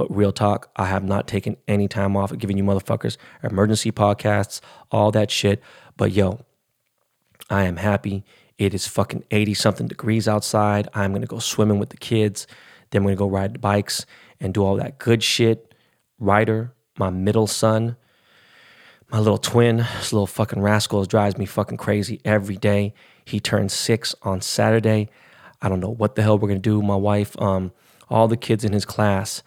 [0.00, 3.92] But real talk, I have not taken any time off of giving you motherfuckers emergency
[3.92, 5.62] podcasts, all that shit.
[5.98, 6.40] But yo,
[7.50, 8.24] I am happy.
[8.56, 10.88] It is fucking 80 something degrees outside.
[10.94, 12.46] I'm gonna go swimming with the kids.
[12.92, 14.06] Then we're gonna go ride bikes
[14.40, 15.74] and do all that good shit.
[16.18, 17.96] Ryder, my middle son,
[19.12, 22.94] my little twin, this little fucking rascal drives me fucking crazy every day.
[23.26, 25.10] He turns six on Saturday.
[25.60, 26.80] I don't know what the hell we're gonna do.
[26.80, 27.72] My wife, um,
[28.08, 29.42] all the kids in his class,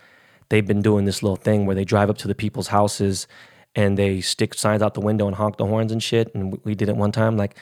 [0.50, 3.28] they've been doing this little thing where they drive up to the people's houses
[3.76, 6.34] and they stick signs out the window and honk the horns and shit.
[6.36, 7.38] And we did it one time.
[7.38, 7.58] Like,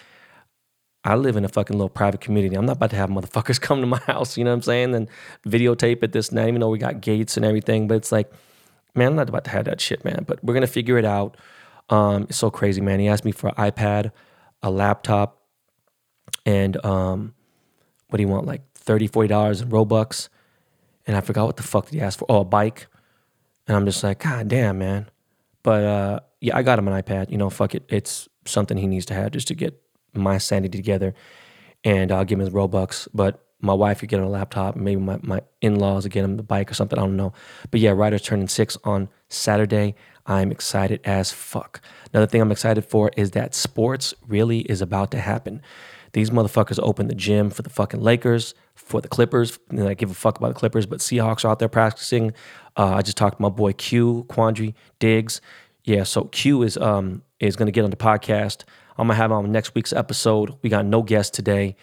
[1.04, 2.56] I live in a fucking little private community.
[2.56, 4.96] I'm not about to have motherfuckers come to my house, you know what I'm saying?
[4.96, 5.10] And
[5.48, 7.88] videotape it, this that, even though we got gates and everything.
[7.88, 8.32] But it's like,
[8.94, 10.26] man, I'm not about to have that shit, man.
[10.28, 11.38] But we're gonna figure it out.
[11.90, 13.00] Um, it's so crazy, man.
[13.00, 14.12] He asked me for an iPad,
[14.62, 15.42] a laptop,
[16.46, 17.34] and um,
[18.10, 18.46] what do you want?
[18.46, 20.30] Like 30 $40 in Robux
[21.08, 22.26] and I forgot what the fuck did he ask for.
[22.30, 22.88] Oh, a bike.
[23.68, 25.10] And I'm just like, God damn, man.
[25.64, 27.32] But uh, yeah, I got him an iPad.
[27.32, 27.84] You know, fuck it.
[27.90, 29.80] It's something he needs to have just to get
[30.14, 31.14] my sanity together.
[31.84, 33.08] And I'll give him his Robux.
[33.14, 34.76] But my wife could get him a laptop.
[34.76, 36.98] Maybe my, my in laws would get him the bike or something.
[36.98, 37.34] I don't know.
[37.70, 39.96] But yeah, Ryder's turning six on Saturday.
[40.26, 41.82] I'm excited as fuck.
[42.14, 45.62] Another thing I'm excited for is that sports really is about to happen.
[46.14, 48.54] These motherfuckers opened the gym for the fucking Lakers,
[48.92, 49.58] for the Clippers.
[49.70, 52.34] And I give a fuck about the Clippers, but Seahawks are out there practicing.
[52.78, 55.42] Uh, I just talked to my boy Q, Quandre Diggs.
[55.84, 58.64] Yeah, so Q is um is gonna get on the podcast.
[58.98, 60.56] I'm gonna have him on next week's episode.
[60.62, 61.76] We got no guest today.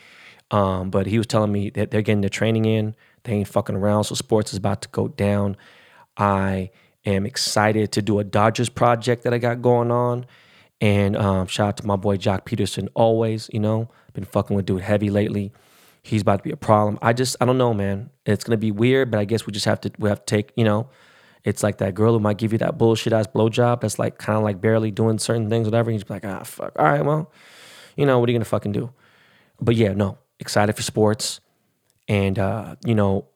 [0.50, 2.94] Um, but he was telling me that they're getting their training in.
[3.24, 4.04] They ain't fucking around.
[4.04, 5.56] So sports is about to go down.
[6.16, 6.70] I
[7.04, 10.26] am excited to do a Dodgers project that I got going on.
[10.80, 12.88] And um, shout out to my boy Joc Pederson.
[12.94, 15.52] always, you know, been fucking with dude heavy lately.
[16.02, 16.98] He's about to be a problem.
[17.02, 18.10] I just I don't know, man.
[18.24, 20.52] It's gonna be weird, but I guess we just have to we have to take,
[20.56, 20.88] you know,
[21.44, 24.36] it's like that girl who might give you that bullshit ass blowjob that's like kind
[24.36, 25.90] of like barely doing certain things, whatever.
[25.90, 26.72] And you be like, ah, fuck.
[26.76, 27.32] All right, well,
[27.96, 28.92] you know, what are you gonna fucking do?
[29.60, 31.40] But yeah, no, excited for sports.
[32.08, 33.26] And uh, you know,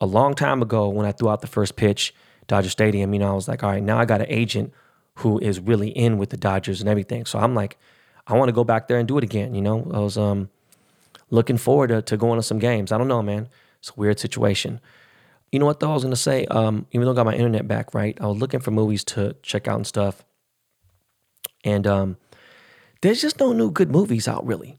[0.00, 2.14] a long time ago when I threw out the first pitch,
[2.46, 4.72] Dodger Stadium, you know, I was like, all right, now I got an agent
[5.16, 7.26] who is really in with the Dodgers and everything.
[7.26, 7.76] So I'm like,
[8.26, 9.54] I want to go back there and do it again.
[9.54, 10.48] You know, I was um,
[11.30, 12.92] looking forward to, to going to some games.
[12.92, 13.48] I don't know, man.
[13.80, 14.80] It's a weird situation.
[15.52, 15.90] You know what though?
[15.90, 18.16] I was gonna say, um, even though I got my internet back, right?
[18.20, 20.24] I was looking for movies to check out and stuff,
[21.64, 22.16] and um,
[23.00, 24.78] there's just no new good movies out, really.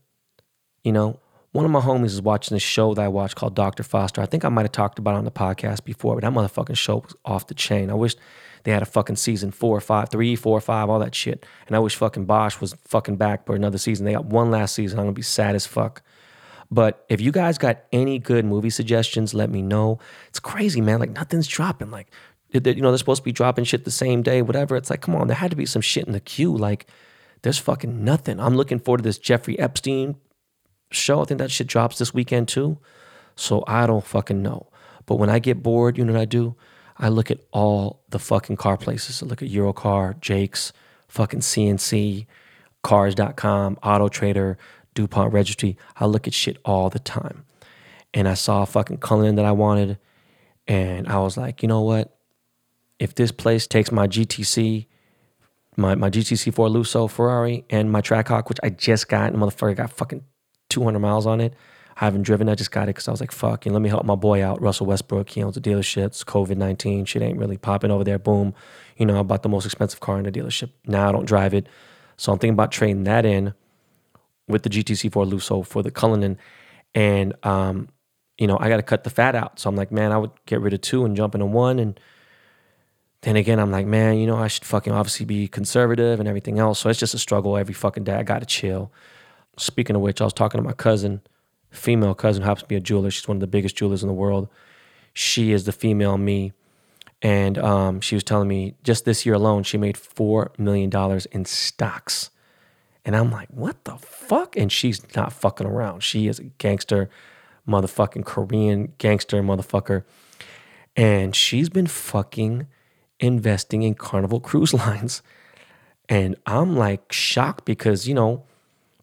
[0.83, 1.19] You know,
[1.51, 4.21] one of my homies is watching this show that I watched called Doctor Foster.
[4.21, 6.77] I think I might have talked about it on the podcast before, but that motherfucking
[6.77, 7.89] show was off the chain.
[7.89, 8.15] I wish
[8.63, 11.45] they had a fucking season four, five, three, four, five, all that shit.
[11.65, 14.05] And I wish fucking Bosch was fucking back for another season.
[14.05, 14.99] They got one last season.
[14.99, 16.03] I'm gonna be sad as fuck.
[16.71, 19.99] But if you guys got any good movie suggestions, let me know.
[20.27, 20.99] It's crazy, man.
[20.99, 21.89] Like nothing's dropping.
[21.89, 22.12] Like
[22.51, 24.75] you know, they're supposed to be dropping shit the same day, whatever.
[24.75, 26.55] It's like, come on, there had to be some shit in the queue.
[26.55, 26.88] Like,
[27.43, 28.39] there's fucking nothing.
[28.39, 30.15] I'm looking forward to this Jeffrey Epstein
[30.91, 31.21] show.
[31.21, 32.79] I think that shit drops this weekend too.
[33.36, 34.67] So I don't fucking know.
[35.05, 36.55] But when I get bored, you know what I do?
[36.97, 39.23] I look at all the fucking car places.
[39.23, 40.73] I look at Eurocar, Jake's,
[41.08, 42.25] fucking CNC,
[42.84, 44.58] cars.com, Auto Trader,
[44.99, 45.77] DuPont Registry.
[45.95, 47.45] I look at shit all the time.
[48.13, 49.97] And I saw a fucking Cullinan that I wanted.
[50.67, 52.19] And I was like, you know what?
[52.99, 54.85] if this place takes my GTC,
[55.77, 59.75] my, my GTC 4 Lusso Ferrari and my Trackhawk, which I just got, and motherfucker
[59.75, 60.23] got fucking
[60.69, 61.53] 200 miles on it.
[61.95, 62.47] I haven't driven.
[62.47, 64.15] I just got it because I was like, fuck, you know, let me help my
[64.15, 65.29] boy out, Russell Westbrook.
[65.29, 66.07] He owns a dealership.
[66.07, 67.05] It's COVID 19.
[67.05, 68.19] Shit ain't really popping over there.
[68.19, 68.53] Boom.
[68.97, 70.69] You know, I bought the most expensive car in the dealership.
[70.85, 71.67] Now I don't drive it.
[72.15, 73.53] So I'm thinking about trading that in
[74.49, 76.38] with the GTC4 Lusso for the Cullinan.
[76.93, 77.88] And, um,
[78.38, 79.59] you know, I got to cut the fat out.
[79.59, 81.79] So I'm like, man, I would get rid of two and jump into one.
[81.79, 81.97] And
[83.21, 86.59] then again, I'm like, man, you know, I should fucking obviously be conservative and everything
[86.59, 86.79] else.
[86.79, 88.15] So it's just a struggle every fucking day.
[88.15, 88.91] I got to chill.
[89.57, 91.21] Speaking of which, I was talking to my cousin
[91.71, 93.12] female cousin happens to be a jeweler.
[93.12, 94.49] She's one of the biggest jewelers in the world.
[95.13, 96.53] She is the female me.
[97.21, 100.89] And um, she was telling me just this year alone, she made $4 million
[101.31, 102.29] in stocks.
[103.05, 104.55] And I'm like, what the fuck?
[104.57, 106.03] And she's not fucking around.
[106.03, 107.09] She is a gangster,
[107.67, 110.03] motherfucking Korean gangster motherfucker.
[110.95, 112.67] And she's been fucking
[113.19, 115.21] investing in Carnival Cruise Lines.
[116.07, 118.43] And I'm like shocked because, you know,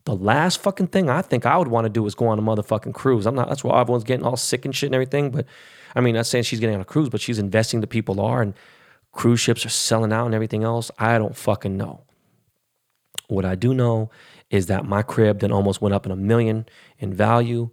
[0.04, 2.42] the last fucking thing I think I would want to do is go on a
[2.42, 3.26] motherfucking cruise.
[3.26, 3.48] I'm not.
[3.48, 5.30] That's why everyone's getting all sick and shit and everything.
[5.30, 5.46] But
[5.94, 7.80] I mean, not saying she's getting on a cruise, but she's investing.
[7.80, 8.54] The people are, and
[9.12, 10.90] cruise ships are selling out and everything else.
[10.98, 12.05] I don't fucking know.
[13.28, 14.10] What I do know
[14.50, 16.66] is that my crib then almost went up in a million
[16.98, 17.70] in value,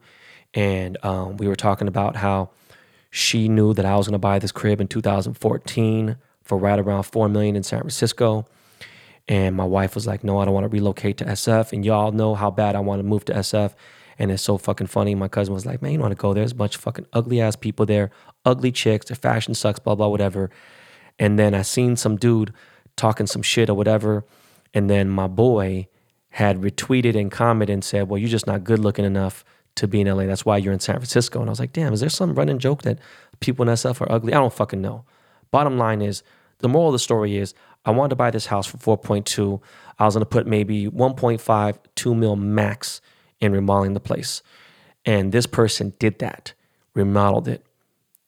[0.53, 2.49] and um, we were talking about how
[3.11, 7.03] she knew that I was going to buy this crib in 2014 for right around
[7.03, 8.47] four million in San Francisco
[9.27, 11.71] and my wife was like, no, I don't want to relocate to SF.
[11.71, 13.73] And y'all know how bad I want to move to SF.
[14.19, 15.15] And it's so fucking funny.
[15.15, 16.41] My cousin was like, man, you want to go there.
[16.41, 18.11] There's a bunch of fucking ugly ass people there,
[18.45, 20.49] ugly chicks, their fashion sucks, blah, blah, whatever.
[21.17, 22.53] And then I seen some dude
[22.95, 24.25] talking some shit or whatever.
[24.73, 25.87] And then my boy
[26.29, 30.01] had retweeted and commented and said, well, you're just not good looking enough to be
[30.01, 30.25] in LA.
[30.25, 31.39] That's why you're in San Francisco.
[31.39, 32.99] And I was like, damn, is there some running joke that
[33.39, 34.33] people in SF are ugly?
[34.33, 35.05] I don't fucking know.
[35.51, 36.23] Bottom line is,
[36.59, 37.53] the moral of the story is
[37.85, 39.61] I wanted to buy this house for 4.2.
[39.99, 43.01] I was going to put maybe 1.5, 2 mil max
[43.39, 44.41] in remodeling the place.
[45.05, 46.53] And this person did that,
[46.95, 47.65] remodeled it.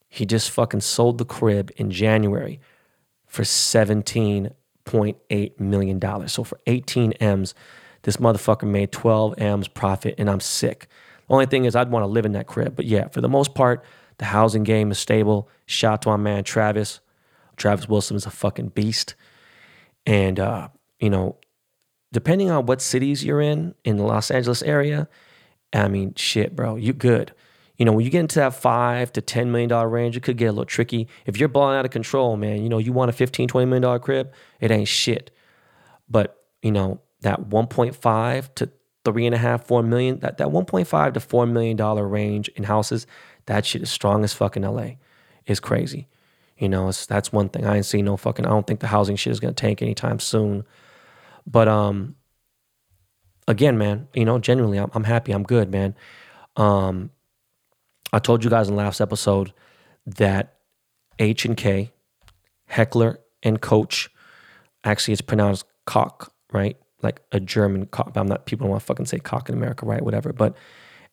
[0.09, 2.59] He just fucking sold the crib in January
[3.25, 3.43] for
[4.85, 6.27] $17.8 million.
[6.27, 7.53] So for 18 M's,
[8.03, 10.87] this motherfucker made 12 M's profit, and I'm sick.
[11.27, 12.75] The only thing is, I'd want to live in that crib.
[12.75, 13.83] But yeah, for the most part,
[14.17, 15.49] the housing game is stable.
[15.65, 16.99] Shout to my man Travis.
[17.57, 19.15] Travis Wilson is a fucking beast.
[20.05, 20.69] And, uh,
[20.99, 21.37] you know,
[22.13, 25.07] depending on what cities you're in, in the Los Angeles area,
[25.73, 27.33] I mean, shit, bro, you good.
[27.77, 30.45] You know, when you get into that five to $10 million range, it could get
[30.45, 31.07] a little tricky.
[31.25, 33.99] If you're balling out of control, man, you know, you want a $15, $20 million
[33.99, 35.31] crib, it ain't shit.
[36.09, 38.69] But, you know, that 1.5 to
[39.03, 43.07] three and a half, four million, that, that 1.5 to $4 million range in houses,
[43.45, 44.91] that shit is strong as fucking LA.
[45.45, 46.07] It's crazy.
[46.57, 47.65] You know, that's one thing.
[47.65, 48.45] I ain't see no fucking.
[48.45, 50.63] I don't think the housing shit is gonna tank anytime soon.
[51.45, 52.15] But um,
[53.47, 55.33] again, man, you know, genuinely, I'm, I'm happy.
[55.33, 55.95] I'm good, man.
[56.55, 57.11] Um,
[58.15, 59.51] I told you guys in last episode
[60.05, 60.55] that
[61.19, 61.91] H and K,
[62.65, 64.09] Heckler and coach,
[64.83, 66.77] actually it's pronounced cock, right?
[67.01, 68.13] Like a German cock.
[68.15, 68.45] I'm not.
[68.45, 70.01] People don't want to fucking say cock in America, right?
[70.01, 70.31] Whatever.
[70.31, 70.55] But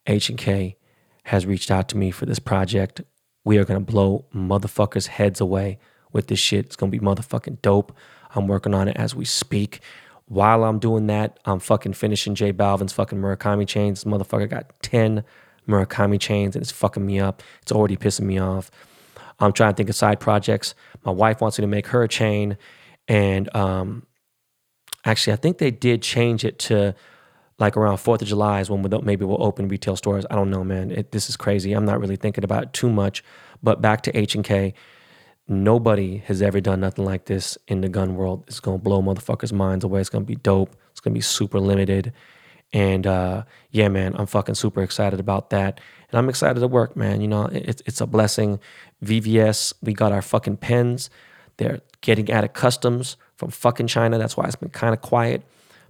[0.07, 0.77] H and K
[1.25, 3.03] has reached out to me for this project
[3.45, 5.79] we are gonna blow motherfuckers' heads away
[6.13, 6.67] with this shit.
[6.67, 7.97] It's gonna be motherfucking dope.
[8.35, 9.81] I'm working on it as we speak.
[10.27, 14.05] While I'm doing that, I'm fucking finishing J Balvin's fucking Murakami chains.
[14.05, 15.25] This motherfucker got 10
[15.69, 17.43] Murakami chains and it's fucking me up.
[17.63, 18.71] It's already pissing me off.
[19.39, 20.75] I'm trying to think of side projects.
[21.05, 22.57] My wife wants me to make her a chain.
[23.09, 24.07] And um,
[25.05, 26.95] actually, I think they did change it to
[27.59, 30.27] like around Fourth of July is when we'll, maybe we'll open retail stores.
[30.31, 30.91] I don't know, man.
[30.91, 31.73] It, this is crazy.
[31.73, 33.23] I'm not really thinking about it too much.
[33.63, 34.75] But back to H and K,
[35.47, 38.45] nobody has ever done nothing like this in the gun world.
[38.49, 40.01] It's gonna blow motherfuckers' minds away.
[40.01, 40.75] It's gonna be dope.
[40.91, 42.13] It's gonna be super limited.
[42.73, 45.81] And uh, yeah, man, I'm fucking super excited about that.
[46.11, 47.21] And I'm excited to work, man.
[47.21, 48.61] You know, it's it's a blessing.
[49.05, 51.11] VVS, we got our fucking pens.
[51.57, 54.19] They're getting out of customs from fucking China.
[54.19, 55.43] That's why it's been kind of quiet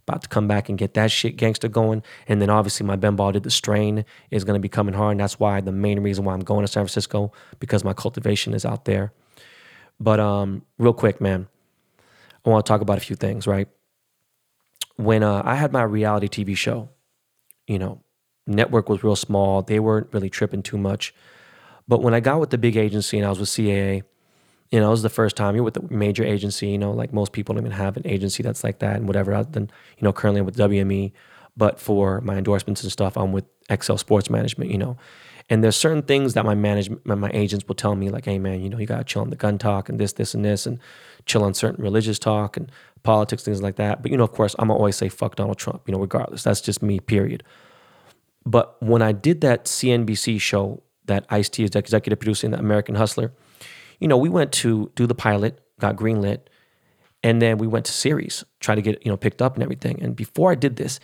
[0.07, 2.03] about to come back and get that shit gangster going.
[2.27, 5.13] And then obviously my Ben Ball did the strain is going to be coming hard.
[5.13, 8.55] And that's why the main reason why I'm going to San Francisco because my cultivation
[8.55, 9.13] is out there.
[10.01, 11.47] But um, real quick, man,
[12.45, 13.69] I want to talk about a few things, right?
[14.97, 16.91] When uh, I had my reality TV show,
[17.67, 18.03] you know,
[18.47, 19.63] network was real small.
[19.63, 21.15] They weren't really tripping too much.
[21.89, 24.03] But when I got with the big agency and I was with CAA,
[24.71, 27.13] you know, it was the first time you're with a major agency, you know, like
[27.13, 29.35] most people don't even have an agency that's like that and whatever.
[29.35, 31.13] Other than, you know, currently I'm with WME,
[31.57, 34.97] but for my endorsements and stuff, I'm with Excel Sports Management, you know.
[35.51, 38.63] And there's certain things that my management, my agents will tell me, like, hey man,
[38.63, 40.79] you know, you gotta chill on the gun talk and this, this, and this, and
[41.27, 42.73] chill on certain religious talk and
[43.03, 44.03] politics, things like that.
[44.03, 46.43] But you know, of course, I'm gonna always say fuck Donald Trump, you know, regardless.
[46.43, 47.43] That's just me, period.
[48.45, 52.95] But when I did that CNBC show that Ice T is executive producing, the American
[52.95, 53.33] Hustler,
[54.01, 56.41] you know, we went to do the pilot, got greenlit,
[57.23, 60.03] and then we went to series, try to get, you know, picked up and everything.
[60.03, 60.99] And before I did this,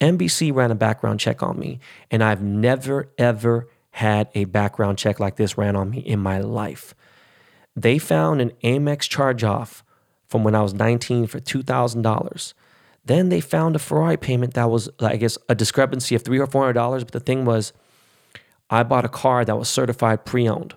[0.00, 1.78] NBC ran a background check on me,
[2.10, 6.40] and I've never, ever had a background check like this ran on me in my
[6.40, 6.94] life.
[7.76, 9.84] They found an Amex charge off
[10.30, 12.54] from when I was 19 for $2,000.
[13.04, 16.46] Then they found a Ferrari payment that was, I guess, a discrepancy of three or
[16.46, 17.02] four hundred dollars.
[17.02, 17.72] But the thing was,
[18.70, 20.74] I bought a car that was certified pre-owned.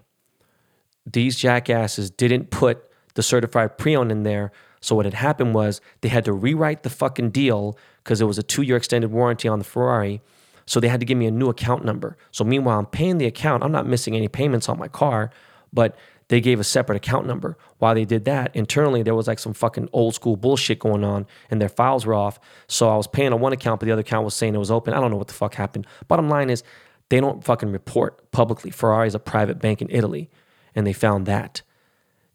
[1.06, 4.52] These jackasses didn't put the certified pre-owned in there.
[4.82, 8.40] So what had happened was they had to rewrite the fucking deal because it was
[8.40, 10.22] a two-year extended warranty on the Ferrari.
[10.66, 12.18] So they had to give me a new account number.
[12.32, 13.64] So meanwhile, I'm paying the account.
[13.64, 15.30] I'm not missing any payments on my car,
[15.72, 15.96] but
[16.34, 17.56] they gave a separate account number.
[17.78, 21.28] While they did that, internally there was like some fucking old school bullshit going on
[21.52, 22.40] and their files were off.
[22.66, 24.72] So I was paying on one account, but the other account was saying it was
[24.72, 24.96] open.
[24.96, 25.86] I don't know what the fuck happened.
[26.08, 26.64] Bottom line is
[27.10, 28.72] they don't fucking report publicly.
[28.72, 30.32] Ferrari is a private bank in Italy,
[30.74, 31.62] and they found that.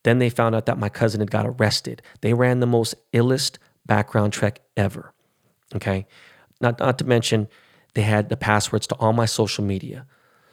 [0.04, 2.00] Then they found out that my cousin had got arrested.
[2.20, 5.12] They ran the most illest background check ever.
[5.74, 6.06] Okay.
[6.60, 7.48] Not, not to mention,
[7.94, 10.06] they had the passwords to all my social media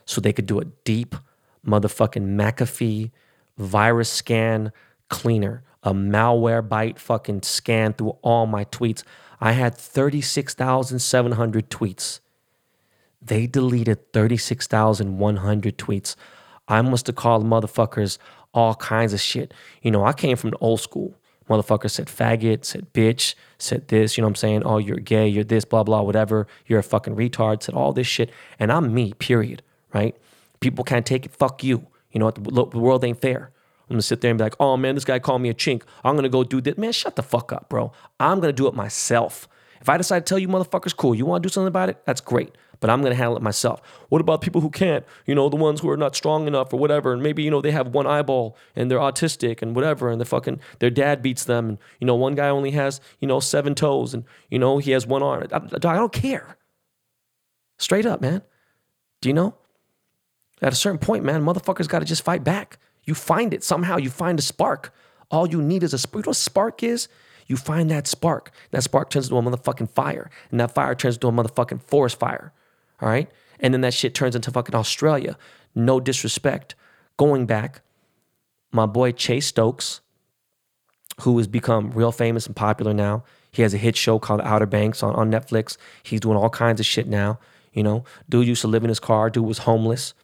[0.04, 1.16] so they could do a deep
[1.64, 3.12] motherfucking McAfee
[3.58, 4.72] virus scan
[5.10, 9.04] cleaner, a Malwarebytes fucking scan through all my tweets.
[9.40, 12.20] I had 36,700 tweets.
[13.22, 16.16] They deleted 36,100 tweets.
[16.68, 18.18] I must have called motherfuckers
[18.54, 19.54] all kinds of shit.
[19.82, 21.16] You know, I came from the old school.
[21.50, 24.64] Motherfucker said faggot, said bitch, said this, you know what I'm saying?
[24.64, 26.48] Oh, you're gay, you're this, blah, blah, whatever.
[26.66, 28.32] You're a fucking retard, said all this shit.
[28.58, 29.62] And I'm me, period,
[29.94, 30.16] right?
[30.60, 31.32] People can't take it.
[31.32, 31.86] Fuck you.
[32.16, 32.72] You know what?
[32.72, 33.52] The, world ain't fair.
[33.90, 35.84] I'm gonna sit there and be like, oh man, this guy called me a chink.
[36.04, 36.78] I'm gonna go do this.
[36.78, 37.92] Man, shut the fuck up, bro.
[38.22, 39.50] I'm gonna do it myself.
[39.82, 42.02] If I decide to tell you motherfuckers, cool, you wanna do something about it?
[42.06, 42.56] That's great.
[42.80, 43.82] But I'm gonna handle it myself.
[44.08, 45.06] What about people who can't?
[45.26, 47.60] You know, the ones who are not strong enough or whatever, and maybe, you know,
[47.60, 51.44] they have one eyeball and they're autistic and whatever, and the fucking their dad beats
[51.44, 51.68] them.
[51.68, 54.92] And, you know, one guy only has, you know, seven toes and, you know, he
[54.92, 55.46] has one arm.
[55.52, 55.60] I, I
[55.98, 56.58] don't care.
[57.78, 58.42] Straight up, man.
[59.20, 59.56] Do you know?
[60.66, 62.80] At a certain point, man, motherfuckers got to just fight back.
[63.04, 63.98] You find it somehow.
[63.98, 64.92] You find a spark.
[65.30, 66.26] All you need is a spark.
[66.26, 67.08] You know what spark is?
[67.46, 68.50] You find that spark.
[68.72, 72.18] That spark turns into a motherfucking fire, and that fire turns into a motherfucking forest
[72.18, 72.52] fire.
[73.00, 75.38] All right, and then that shit turns into fucking Australia.
[75.76, 76.74] No disrespect.
[77.16, 77.82] Going back,
[78.72, 80.02] my boy Chase Stokes,
[81.22, 83.24] who has become real famous and popular now.
[83.52, 85.78] He has a hit show called Outer Banks on, on Netflix.
[86.02, 87.38] He's doing all kinds of shit now.
[87.72, 89.30] You know, dude used to live in his car.
[89.30, 90.16] Dude was homeless.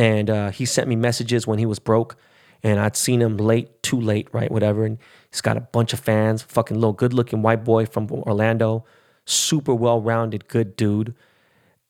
[0.00, 2.16] And uh, he sent me messages when he was broke,
[2.62, 4.50] and I'd seen him late, too late, right?
[4.50, 4.86] Whatever.
[4.86, 4.96] And
[5.30, 8.86] he's got a bunch of fans, fucking little good looking white boy from Orlando,
[9.26, 11.14] super well rounded, good dude.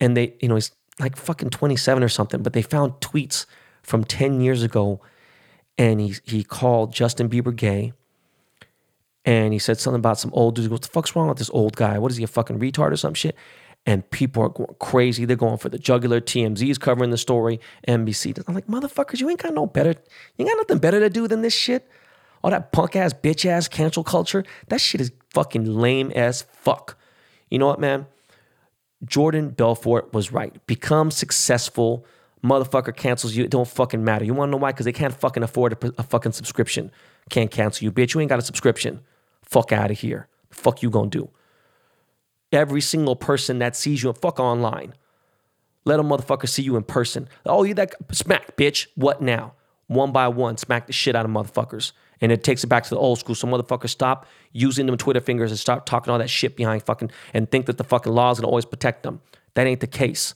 [0.00, 3.46] And they, you know, he's like fucking 27 or something, but they found tweets
[3.84, 5.00] from 10 years ago,
[5.78, 7.92] and he, he called Justin Bieber gay.
[9.24, 10.68] And he said something about some old dude.
[10.72, 11.96] What the fuck's wrong with this old guy?
[12.00, 13.36] What is he, a fucking retard or some shit?
[13.86, 15.24] And people are going crazy.
[15.24, 16.20] They're going for the jugular.
[16.20, 17.60] TMZ's covering the story.
[17.88, 18.42] NBC.
[18.46, 19.94] I'm like, motherfuckers, you ain't got no better.
[20.36, 21.88] You got nothing better to do than this shit.
[22.42, 24.44] All that punk ass, bitch ass cancel culture.
[24.68, 26.96] That shit is fucking lame as fuck.
[27.50, 28.06] You know what, man?
[29.04, 30.64] Jordan Belfort was right.
[30.66, 32.04] Become successful.
[32.44, 33.44] Motherfucker cancels you.
[33.44, 34.24] It don't fucking matter.
[34.24, 34.72] You wanna know why?
[34.72, 36.90] Because they can't fucking afford a, a fucking subscription.
[37.28, 38.14] Can't cancel you, bitch.
[38.14, 39.00] You ain't got a subscription.
[39.42, 40.28] Fuck out of here.
[40.50, 41.30] fuck you gonna do?
[42.52, 44.94] Every single person that sees you fuck online.
[45.84, 47.28] Let a motherfucker see you in person.
[47.46, 48.86] Oh, you that smack, bitch.
[48.96, 49.54] What now?
[49.86, 51.92] One by one, smack the shit out of motherfuckers.
[52.20, 53.34] And it takes it back to the old school.
[53.34, 57.10] So motherfuckers stop using them Twitter fingers and start talking all that shit behind fucking
[57.32, 59.20] and think that the fucking law is gonna always protect them.
[59.54, 60.34] That ain't the case.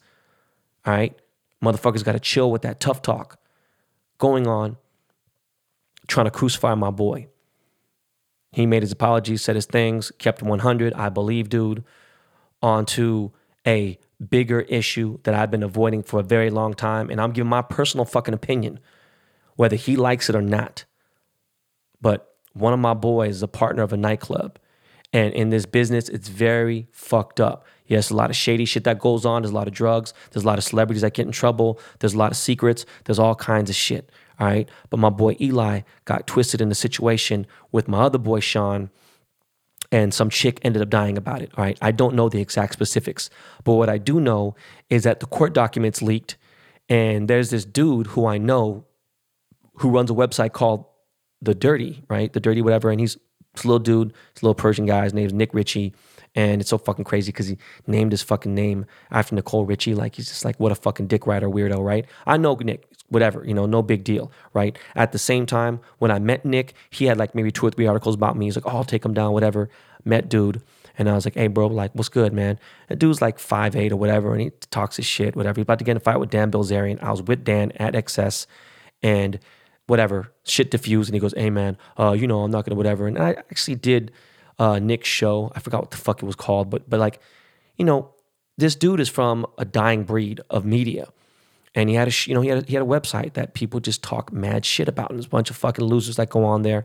[0.87, 1.17] All right?
[1.62, 3.39] Motherfuckers gotta chill with that tough talk
[4.19, 4.77] going on,
[6.07, 7.29] trying to crucify my boy.
[8.51, 10.95] He made his apologies, said his things, kept 100.
[10.95, 11.85] I believe, dude
[12.65, 13.31] onto
[13.67, 13.99] a
[14.31, 17.11] bigger issue that I've been avoiding for a very long time.
[17.11, 18.81] And I'm giving my personal fucking opinion,
[19.57, 20.87] whether he likes it or not.
[22.01, 24.59] But one of my boys is a partner of a nightclub.
[25.12, 27.67] And in this business, it's very fucked up.
[27.87, 29.43] Yes, a lot of shady shit that goes on.
[29.43, 30.15] There's a lot of drugs.
[30.31, 31.79] There's a lot of celebrities that get in trouble.
[31.99, 32.87] There's a lot of secrets.
[33.05, 34.11] There's all kinds of shit.
[34.41, 34.69] All right.
[34.89, 38.91] But my boy Eli got twisted in the situation with my other boy Sean
[39.93, 41.53] and some chick ended up dying about it.
[41.57, 41.78] Right.
[41.82, 43.30] I don't know the exact specifics,
[43.64, 44.55] but what I do know
[44.91, 46.37] is that the court documents leaked
[46.89, 48.85] And there's this dude who I know
[49.76, 50.85] who runs a website called
[51.43, 52.32] The Dirty, right?
[52.32, 52.91] The Dirty whatever.
[52.91, 53.16] And he's
[53.55, 55.05] this little dude, this little Persian guy.
[55.05, 55.95] His name's Nik Richie.
[56.37, 59.95] And it's so fucking crazy because he named his fucking name after Nicole Richie.
[59.95, 62.07] Like he's just like, what a fucking dick rider weirdo, right?
[62.26, 64.77] I know Nik, whatever, you know, no big deal, right?
[64.95, 67.87] At the same time, when I met Nik, he had like maybe two or three
[67.87, 68.47] articles about me.
[68.47, 69.69] He's like, oh, I'll take him down, whatever.
[70.05, 70.63] Met dude.
[70.97, 72.59] And I was like, hey, bro, like, what's good, man?
[72.89, 75.59] That dude's like five eight or whatever, and he talks his shit, whatever.
[75.59, 77.03] He's about to get in a fight with Dan Bilzerian.
[77.03, 78.47] I was with Dan at XS,
[79.03, 79.41] and
[79.87, 81.09] whatever, shit diffused.
[81.09, 83.07] And he goes, hey, man, uh, you know, I'm not to whatever.
[83.07, 84.13] And I actually did
[84.59, 85.51] uh, Nik's show.
[85.55, 87.21] I forgot what the fuck it was called, but, but like,
[87.77, 88.11] you know,
[88.57, 91.09] this dude is from a dying breed of media.
[91.75, 93.81] And he had a, you know, he had a, he had a website that people
[93.81, 95.11] just talk mad shit about.
[95.11, 96.85] And there's a bunch of fucking losers that go on there.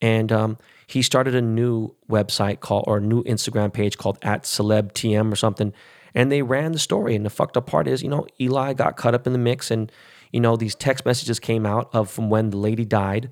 [0.00, 4.44] And um, he started a new website called, or a new Instagram page called at
[4.44, 5.72] Celeb TM or something.
[6.14, 7.14] And they ran the story.
[7.16, 9.70] And the fucked up part is, you know, Eli got cut up in the mix.
[9.70, 9.90] And,
[10.32, 13.30] you know, these text messages came out of from when the lady died.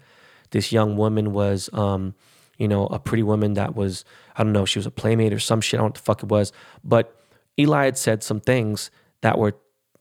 [0.51, 2.15] This young woman was, um,
[2.57, 5.39] you know, a pretty woman that was, I don't know, she was a playmate or
[5.39, 5.79] some shit.
[5.79, 6.53] I don't know what the fuck it was.
[6.83, 7.15] But
[7.59, 8.91] Eli had said some things
[9.21, 9.57] that were,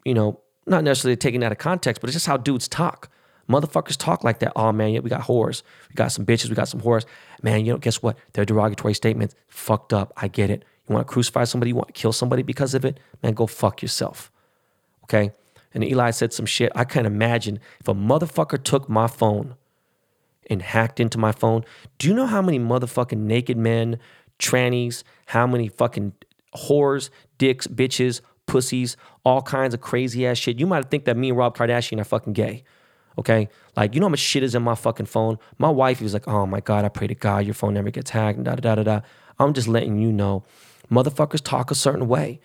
[0.05, 3.09] you know, not necessarily taken out of context, but it's just how dudes talk.
[3.49, 4.53] Motherfuckers talk like that.
[4.55, 5.61] Oh man, yeah, we got whores.
[5.89, 6.49] We got some bitches.
[6.49, 7.05] We got some whores.
[7.43, 8.17] Man, you know, guess what?
[8.33, 9.35] They're derogatory statements.
[9.47, 10.11] Fucked up.
[10.17, 10.65] I get it.
[10.87, 11.69] You want to crucify somebody?
[11.69, 12.99] You want to kill somebody because of it?
[13.21, 14.31] Man, go fuck yourself.
[15.03, 15.31] Okay?
[15.73, 16.71] And Eli said some shit.
[16.73, 19.55] I can't imagine if a motherfucker took my phone
[20.49, 21.65] and hacked into my phone.
[21.97, 23.99] Do you know how many motherfucking naked men,
[24.39, 26.13] trannies, how many fucking
[26.55, 28.95] whores, dicks, bitches, pussies,
[29.25, 30.59] all kinds of crazy ass shit.
[30.59, 32.63] You might think that me and Rob Kardashian are fucking gay.
[33.17, 33.49] Okay?
[33.75, 35.39] Like, you know how much shit is in my fucking phone?
[35.57, 38.11] My wife was like, oh my God, I pray to God your phone never gets
[38.11, 39.01] hacked, da da da da.
[39.39, 40.43] I'm just letting you know.
[40.91, 42.39] Motherfuckers talk a certain way.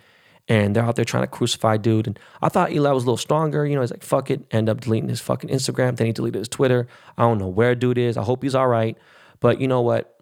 [0.49, 2.09] And they're out there trying to crucify dude.
[2.09, 3.65] And I thought Eli was a little stronger.
[3.67, 4.45] You know, he's like, fuck it.
[4.51, 5.97] End up deleting his fucking Instagram.
[5.97, 6.89] Then he deleted his Twitter.
[7.17, 8.17] I don't know where dude is.
[8.17, 8.99] I hope he's all right.
[9.39, 10.19] But you know what?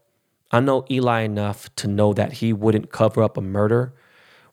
[0.51, 3.95] I know Eli enough to know that he wouldn't cover up a murder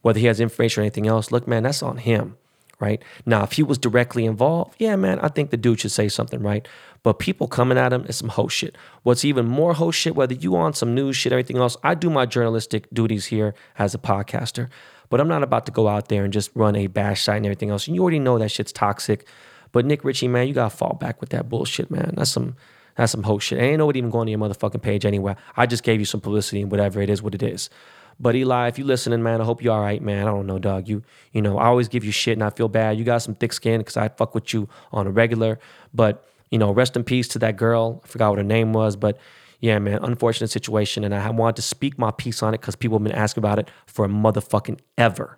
[0.06, 2.38] whether he has information or anything else, look, man, that's on him,
[2.80, 3.02] right?
[3.26, 6.44] Now, if he was directly involved, yeah, man, I think the dude should say something,
[6.44, 6.68] right?
[7.02, 8.78] But people coming at him is some host shit.
[9.02, 12.12] What's even more host shit, whether you on some news shit, everything else, I do
[12.12, 14.70] my journalistic duties here as a podcaster,
[15.10, 17.46] but I'm not about to go out there and just run a bash site and
[17.48, 17.88] everything else.
[17.88, 19.28] And you already know that shit's toxic.
[19.72, 22.14] But Nik Richie, man, you gotta fall back with that bullshit, man.
[22.16, 22.56] That's some
[22.96, 23.60] that's some host shit.
[23.60, 25.36] ain't nobody even going to your motherfucking page anyway.
[25.58, 27.72] I just gave you some publicity and whatever it is, what it is.
[28.20, 30.28] But Eli, if you listening, man, I hope you're all right, man.
[30.28, 30.88] I don't know, dog.
[30.88, 31.04] You,
[31.34, 32.98] you know, I always give you shit and I feel bad.
[32.98, 35.60] You got some thick skin because I fuck with you on a regular.
[35.94, 38.02] But, you know, rest in peace to that girl.
[38.04, 39.18] I forgot what her name was, but
[39.60, 41.04] yeah, man, unfortunate situation.
[41.04, 43.60] And I wanted to speak my piece on it because people have been asking about
[43.60, 45.38] it for a motherfucking ever.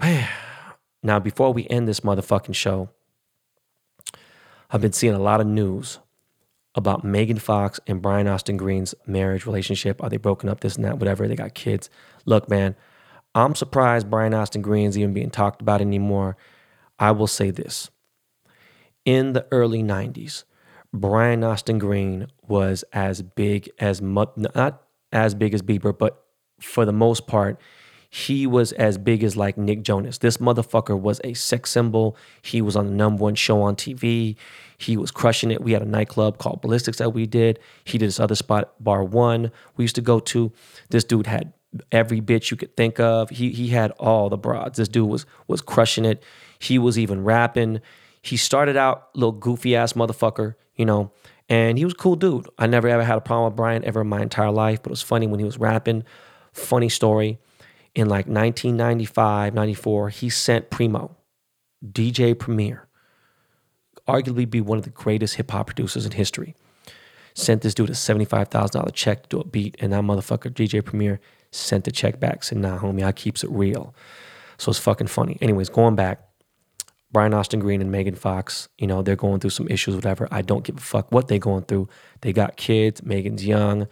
[1.02, 2.88] now, before we end this motherfucking show,
[4.70, 6.00] I've been seeing a lot of news
[6.74, 10.02] about Megan Fox and Brian Austin Green's marriage relationship.
[10.02, 10.60] Are they broken up?
[10.60, 11.28] This and that, whatever.
[11.28, 11.88] They got kids.
[12.24, 12.74] Look, man,
[13.34, 16.36] I'm surprised Brian Austin Green's even being talked about anymore.
[16.98, 17.90] I will say this.
[19.04, 20.44] In the early 90s,
[20.92, 26.24] Brian Austin Green was as big as, not as big as Bieber, but
[26.60, 27.60] for the most part,
[28.14, 30.18] he was as big as like Nick Jonas.
[30.18, 32.16] This motherfucker was a sex symbol.
[32.42, 34.36] He was on the number one show on TV.
[34.78, 35.60] He was crushing it.
[35.60, 37.58] We had a nightclub called Ballistics that we did.
[37.82, 40.52] He did this other spot, Bar One, we used to go to.
[40.90, 41.52] This dude had
[41.90, 43.30] every bitch you could think of.
[43.30, 44.78] He he had all the broads.
[44.78, 46.22] This dude was was crushing it.
[46.60, 47.80] He was even rapping.
[48.22, 51.10] He started out little goofy ass motherfucker, you know,
[51.48, 52.48] and he was a cool dude.
[52.60, 54.92] I never ever had a problem with Brian ever in my entire life, but it
[54.92, 56.04] was funny when he was rapping.
[56.52, 57.40] Funny story
[57.94, 61.16] in like 1995, 94, he sent Primo,
[61.84, 62.88] DJ Premier,
[64.08, 66.54] arguably be one of the greatest hip hop producers in history.
[67.34, 71.20] Sent this dude a $75,000 check to do a beat, and that motherfucker, DJ Premier,
[71.50, 73.94] sent the check back, said, nah, homie, I keeps it real.
[74.58, 75.38] So it's fucking funny.
[75.40, 76.20] Anyways, going back,
[77.10, 80.26] Brian Austin Green and Megan Fox, you know, they're going through some issues, whatever.
[80.30, 81.88] I don't give a fuck what they're going through.
[82.22, 83.04] They got kids.
[83.04, 83.86] Megan's young.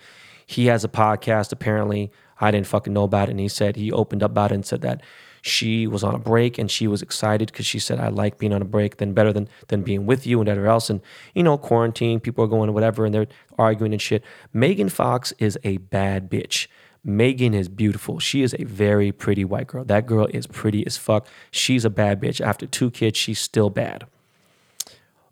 [0.47, 2.11] He has a podcast, apparently.
[2.43, 3.33] I didn't fucking know about it.
[3.33, 5.01] And he said he opened up about it and said that
[5.43, 8.53] she was on a break and she was excited because she said, I like being
[8.53, 10.91] on a break than better than than being with you and whatever else.
[10.91, 11.01] And,
[11.35, 13.29] you know, quarantine, people are going to whatever and they're
[13.59, 14.25] arguing and shit.
[14.53, 16.67] Megan Fox is a bad bitch.
[17.05, 18.21] Megan is beautiful.
[18.21, 19.85] She is a very pretty white girl.
[19.85, 21.27] That girl is pretty as fuck.
[21.51, 22.41] She's a bad bitch.
[22.41, 24.07] After two kids, she's still bad.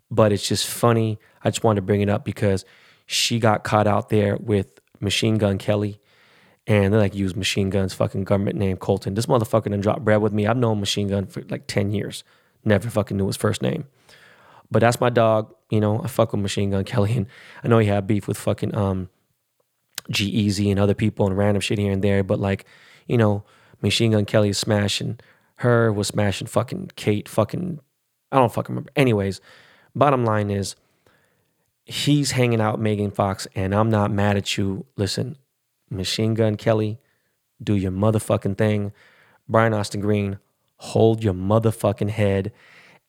[0.09, 1.19] But it's just funny.
[1.43, 2.65] I just wanted to bring it up because
[3.05, 4.67] she got caught out there with
[4.99, 6.00] Machine Gun Kelly
[6.71, 9.13] and they like use Machine Gun's fucking government name, Colton.
[9.13, 10.47] This motherfucker done dropped bread with me.
[10.47, 12.23] I've known Machine Gun for like 10 years.
[12.63, 13.87] Never fucking knew his first name.
[14.71, 15.53] But that's my dog.
[15.69, 17.11] You know, I fuck with Machine Gun Kelly.
[17.17, 17.27] And
[17.61, 19.09] I know he had beef with fucking um,
[20.09, 22.23] G-Eazy and other people and random shit here and there.
[22.23, 22.63] But like,
[23.05, 23.43] you know,
[23.81, 25.19] Machine Gun Kelly is smashing
[25.55, 27.81] her, was smashing fucking Kate, fucking,
[28.31, 28.91] I don't fucking remember.
[28.95, 29.41] Anyways,
[29.93, 30.77] bottom line is,
[31.83, 34.85] he's hanging out Megan Fox, and I'm not mad at you.
[34.95, 35.35] Listen,
[35.91, 36.99] Machine Gun Kelly,
[37.61, 38.93] do your motherfucking thing.
[39.47, 40.39] Brian Austin Green,
[40.77, 42.51] hold your motherfucking head.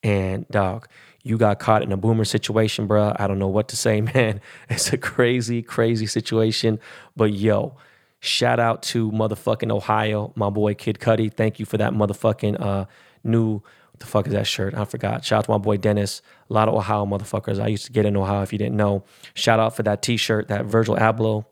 [0.03, 0.89] And dog,
[1.23, 3.15] you got caught in a boomer situation, bruh.
[3.19, 4.41] I don't know what to say, man.
[4.69, 6.81] It's a crazy, crazy situation.
[7.17, 7.77] But yo,
[8.21, 11.33] shout out to motherfucking Ohio, my boy Kid Cudi.
[11.33, 12.87] Thank you for that motherfucking uh,
[13.25, 13.63] new
[13.93, 14.75] what the fuck is that shirt?
[14.75, 15.23] I forgot.
[15.23, 16.23] Shout out to my boy Dennis.
[16.49, 17.61] A lot of Ohio motherfuckers.
[17.61, 19.05] I used to get in Ohio if you didn't know.
[19.35, 21.45] Shout out for that t-shirt, that Virgil Abloh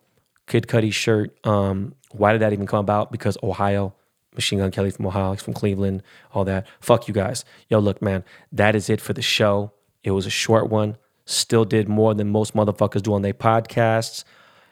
[0.51, 1.35] Kid Cudi shirt.
[1.47, 3.13] Um, why did that even come about?
[3.13, 3.95] Because Ohio,
[4.35, 6.67] Machine Gun Kelly from Ohio, from Cleveland, all that.
[6.81, 7.45] Fuck you guys.
[7.69, 9.73] Yo, look, man, that is it for the show.
[10.03, 10.97] It was a short one.
[11.25, 14.25] Still did more than most motherfuckers do on their podcasts.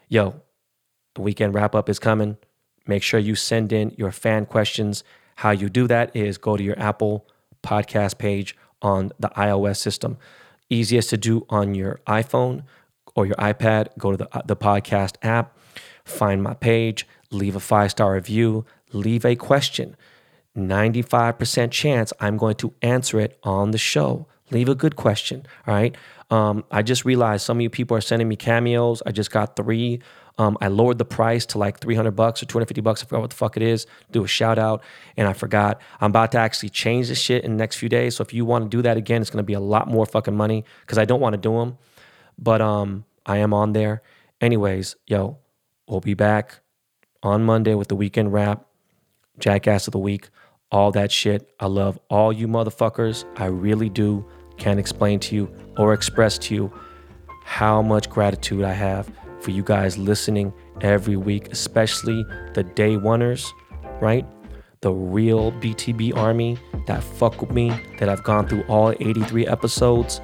[0.08, 0.42] Yo,
[1.14, 2.38] the weekend wrap up is coming.
[2.88, 5.04] Make sure you send in your fan questions.
[5.36, 7.24] How you do that is go to your Apple
[7.62, 10.18] podcast page on the iOS system.
[10.70, 12.64] Easiest to do on your iPhone
[13.18, 13.88] or your iPad.
[13.98, 15.54] Go to the, the podcast app
[16.08, 19.96] find my page, leave a five star review, leave a question.
[20.56, 24.26] 95% chance I'm going to answer it on the show.
[24.50, 25.46] Leave a good question.
[25.66, 25.94] All right.
[26.30, 29.02] Um, I just realized some of you people are sending me cameos.
[29.06, 30.00] I just got three.
[30.36, 33.02] Um, I lowered the price to like 300 bucks or 250 bucks.
[33.02, 33.86] I forgot what the fuck it is.
[34.10, 34.82] Do a shout out.
[35.16, 35.80] And I forgot.
[36.00, 38.16] I'm about to actually change this shit in the next few days.
[38.16, 40.06] So if you want to do that again, it's going to be a lot more
[40.06, 41.78] fucking money because I don't want to do them.
[42.38, 44.02] But um, I am on there.
[44.40, 45.38] Anyways, yo,
[45.88, 46.60] We'll be back
[47.22, 48.66] on Monday with the weekend wrap,
[49.38, 50.28] Jackass of the Week,
[50.70, 51.50] all that shit.
[51.58, 53.24] I love all you motherfuckers.
[53.38, 54.22] I really do.
[54.58, 56.72] Can't explain to you or express to you
[57.42, 59.10] how much gratitude I have
[59.40, 62.22] for you guys listening every week, especially
[62.52, 63.48] the day oneers,
[64.02, 64.26] right?
[64.82, 70.20] The real BTB army that fuck with me, that I've gone through all 83 episodes.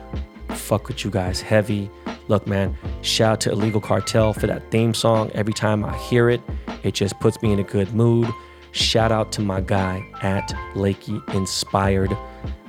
[0.51, 1.91] Fuck with you guys heavy.
[2.29, 5.31] Look, man, shout out to Illegal Cartel for that theme song.
[5.35, 6.41] Every time I hear it,
[6.83, 8.29] it just puts me in a good mood.
[8.73, 12.17] Shout out to my guy at Lakey Inspired.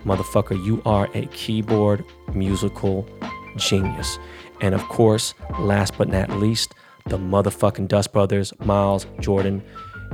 [0.06, 3.08] Motherfucker, you are a keyboard musical
[3.56, 4.20] genius.
[4.62, 6.76] And of course, last but not least,
[7.06, 9.64] the motherfucking Dust Brothers, Miles, Jordan.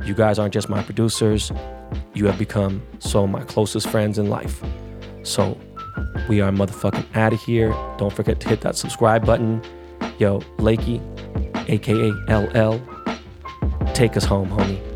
[0.06, 1.52] You guys aren't just my producers,
[2.14, 2.82] you have become
[3.14, 4.64] of my closest friends in life.
[5.24, 5.58] So
[6.30, 7.70] we are motherfucking out of here.
[7.98, 9.62] Don't forget to hit that subscribe button.
[10.20, 11.00] Yo, Lakey,
[11.70, 12.80] aka LL,
[13.94, 14.91] take us home, homie.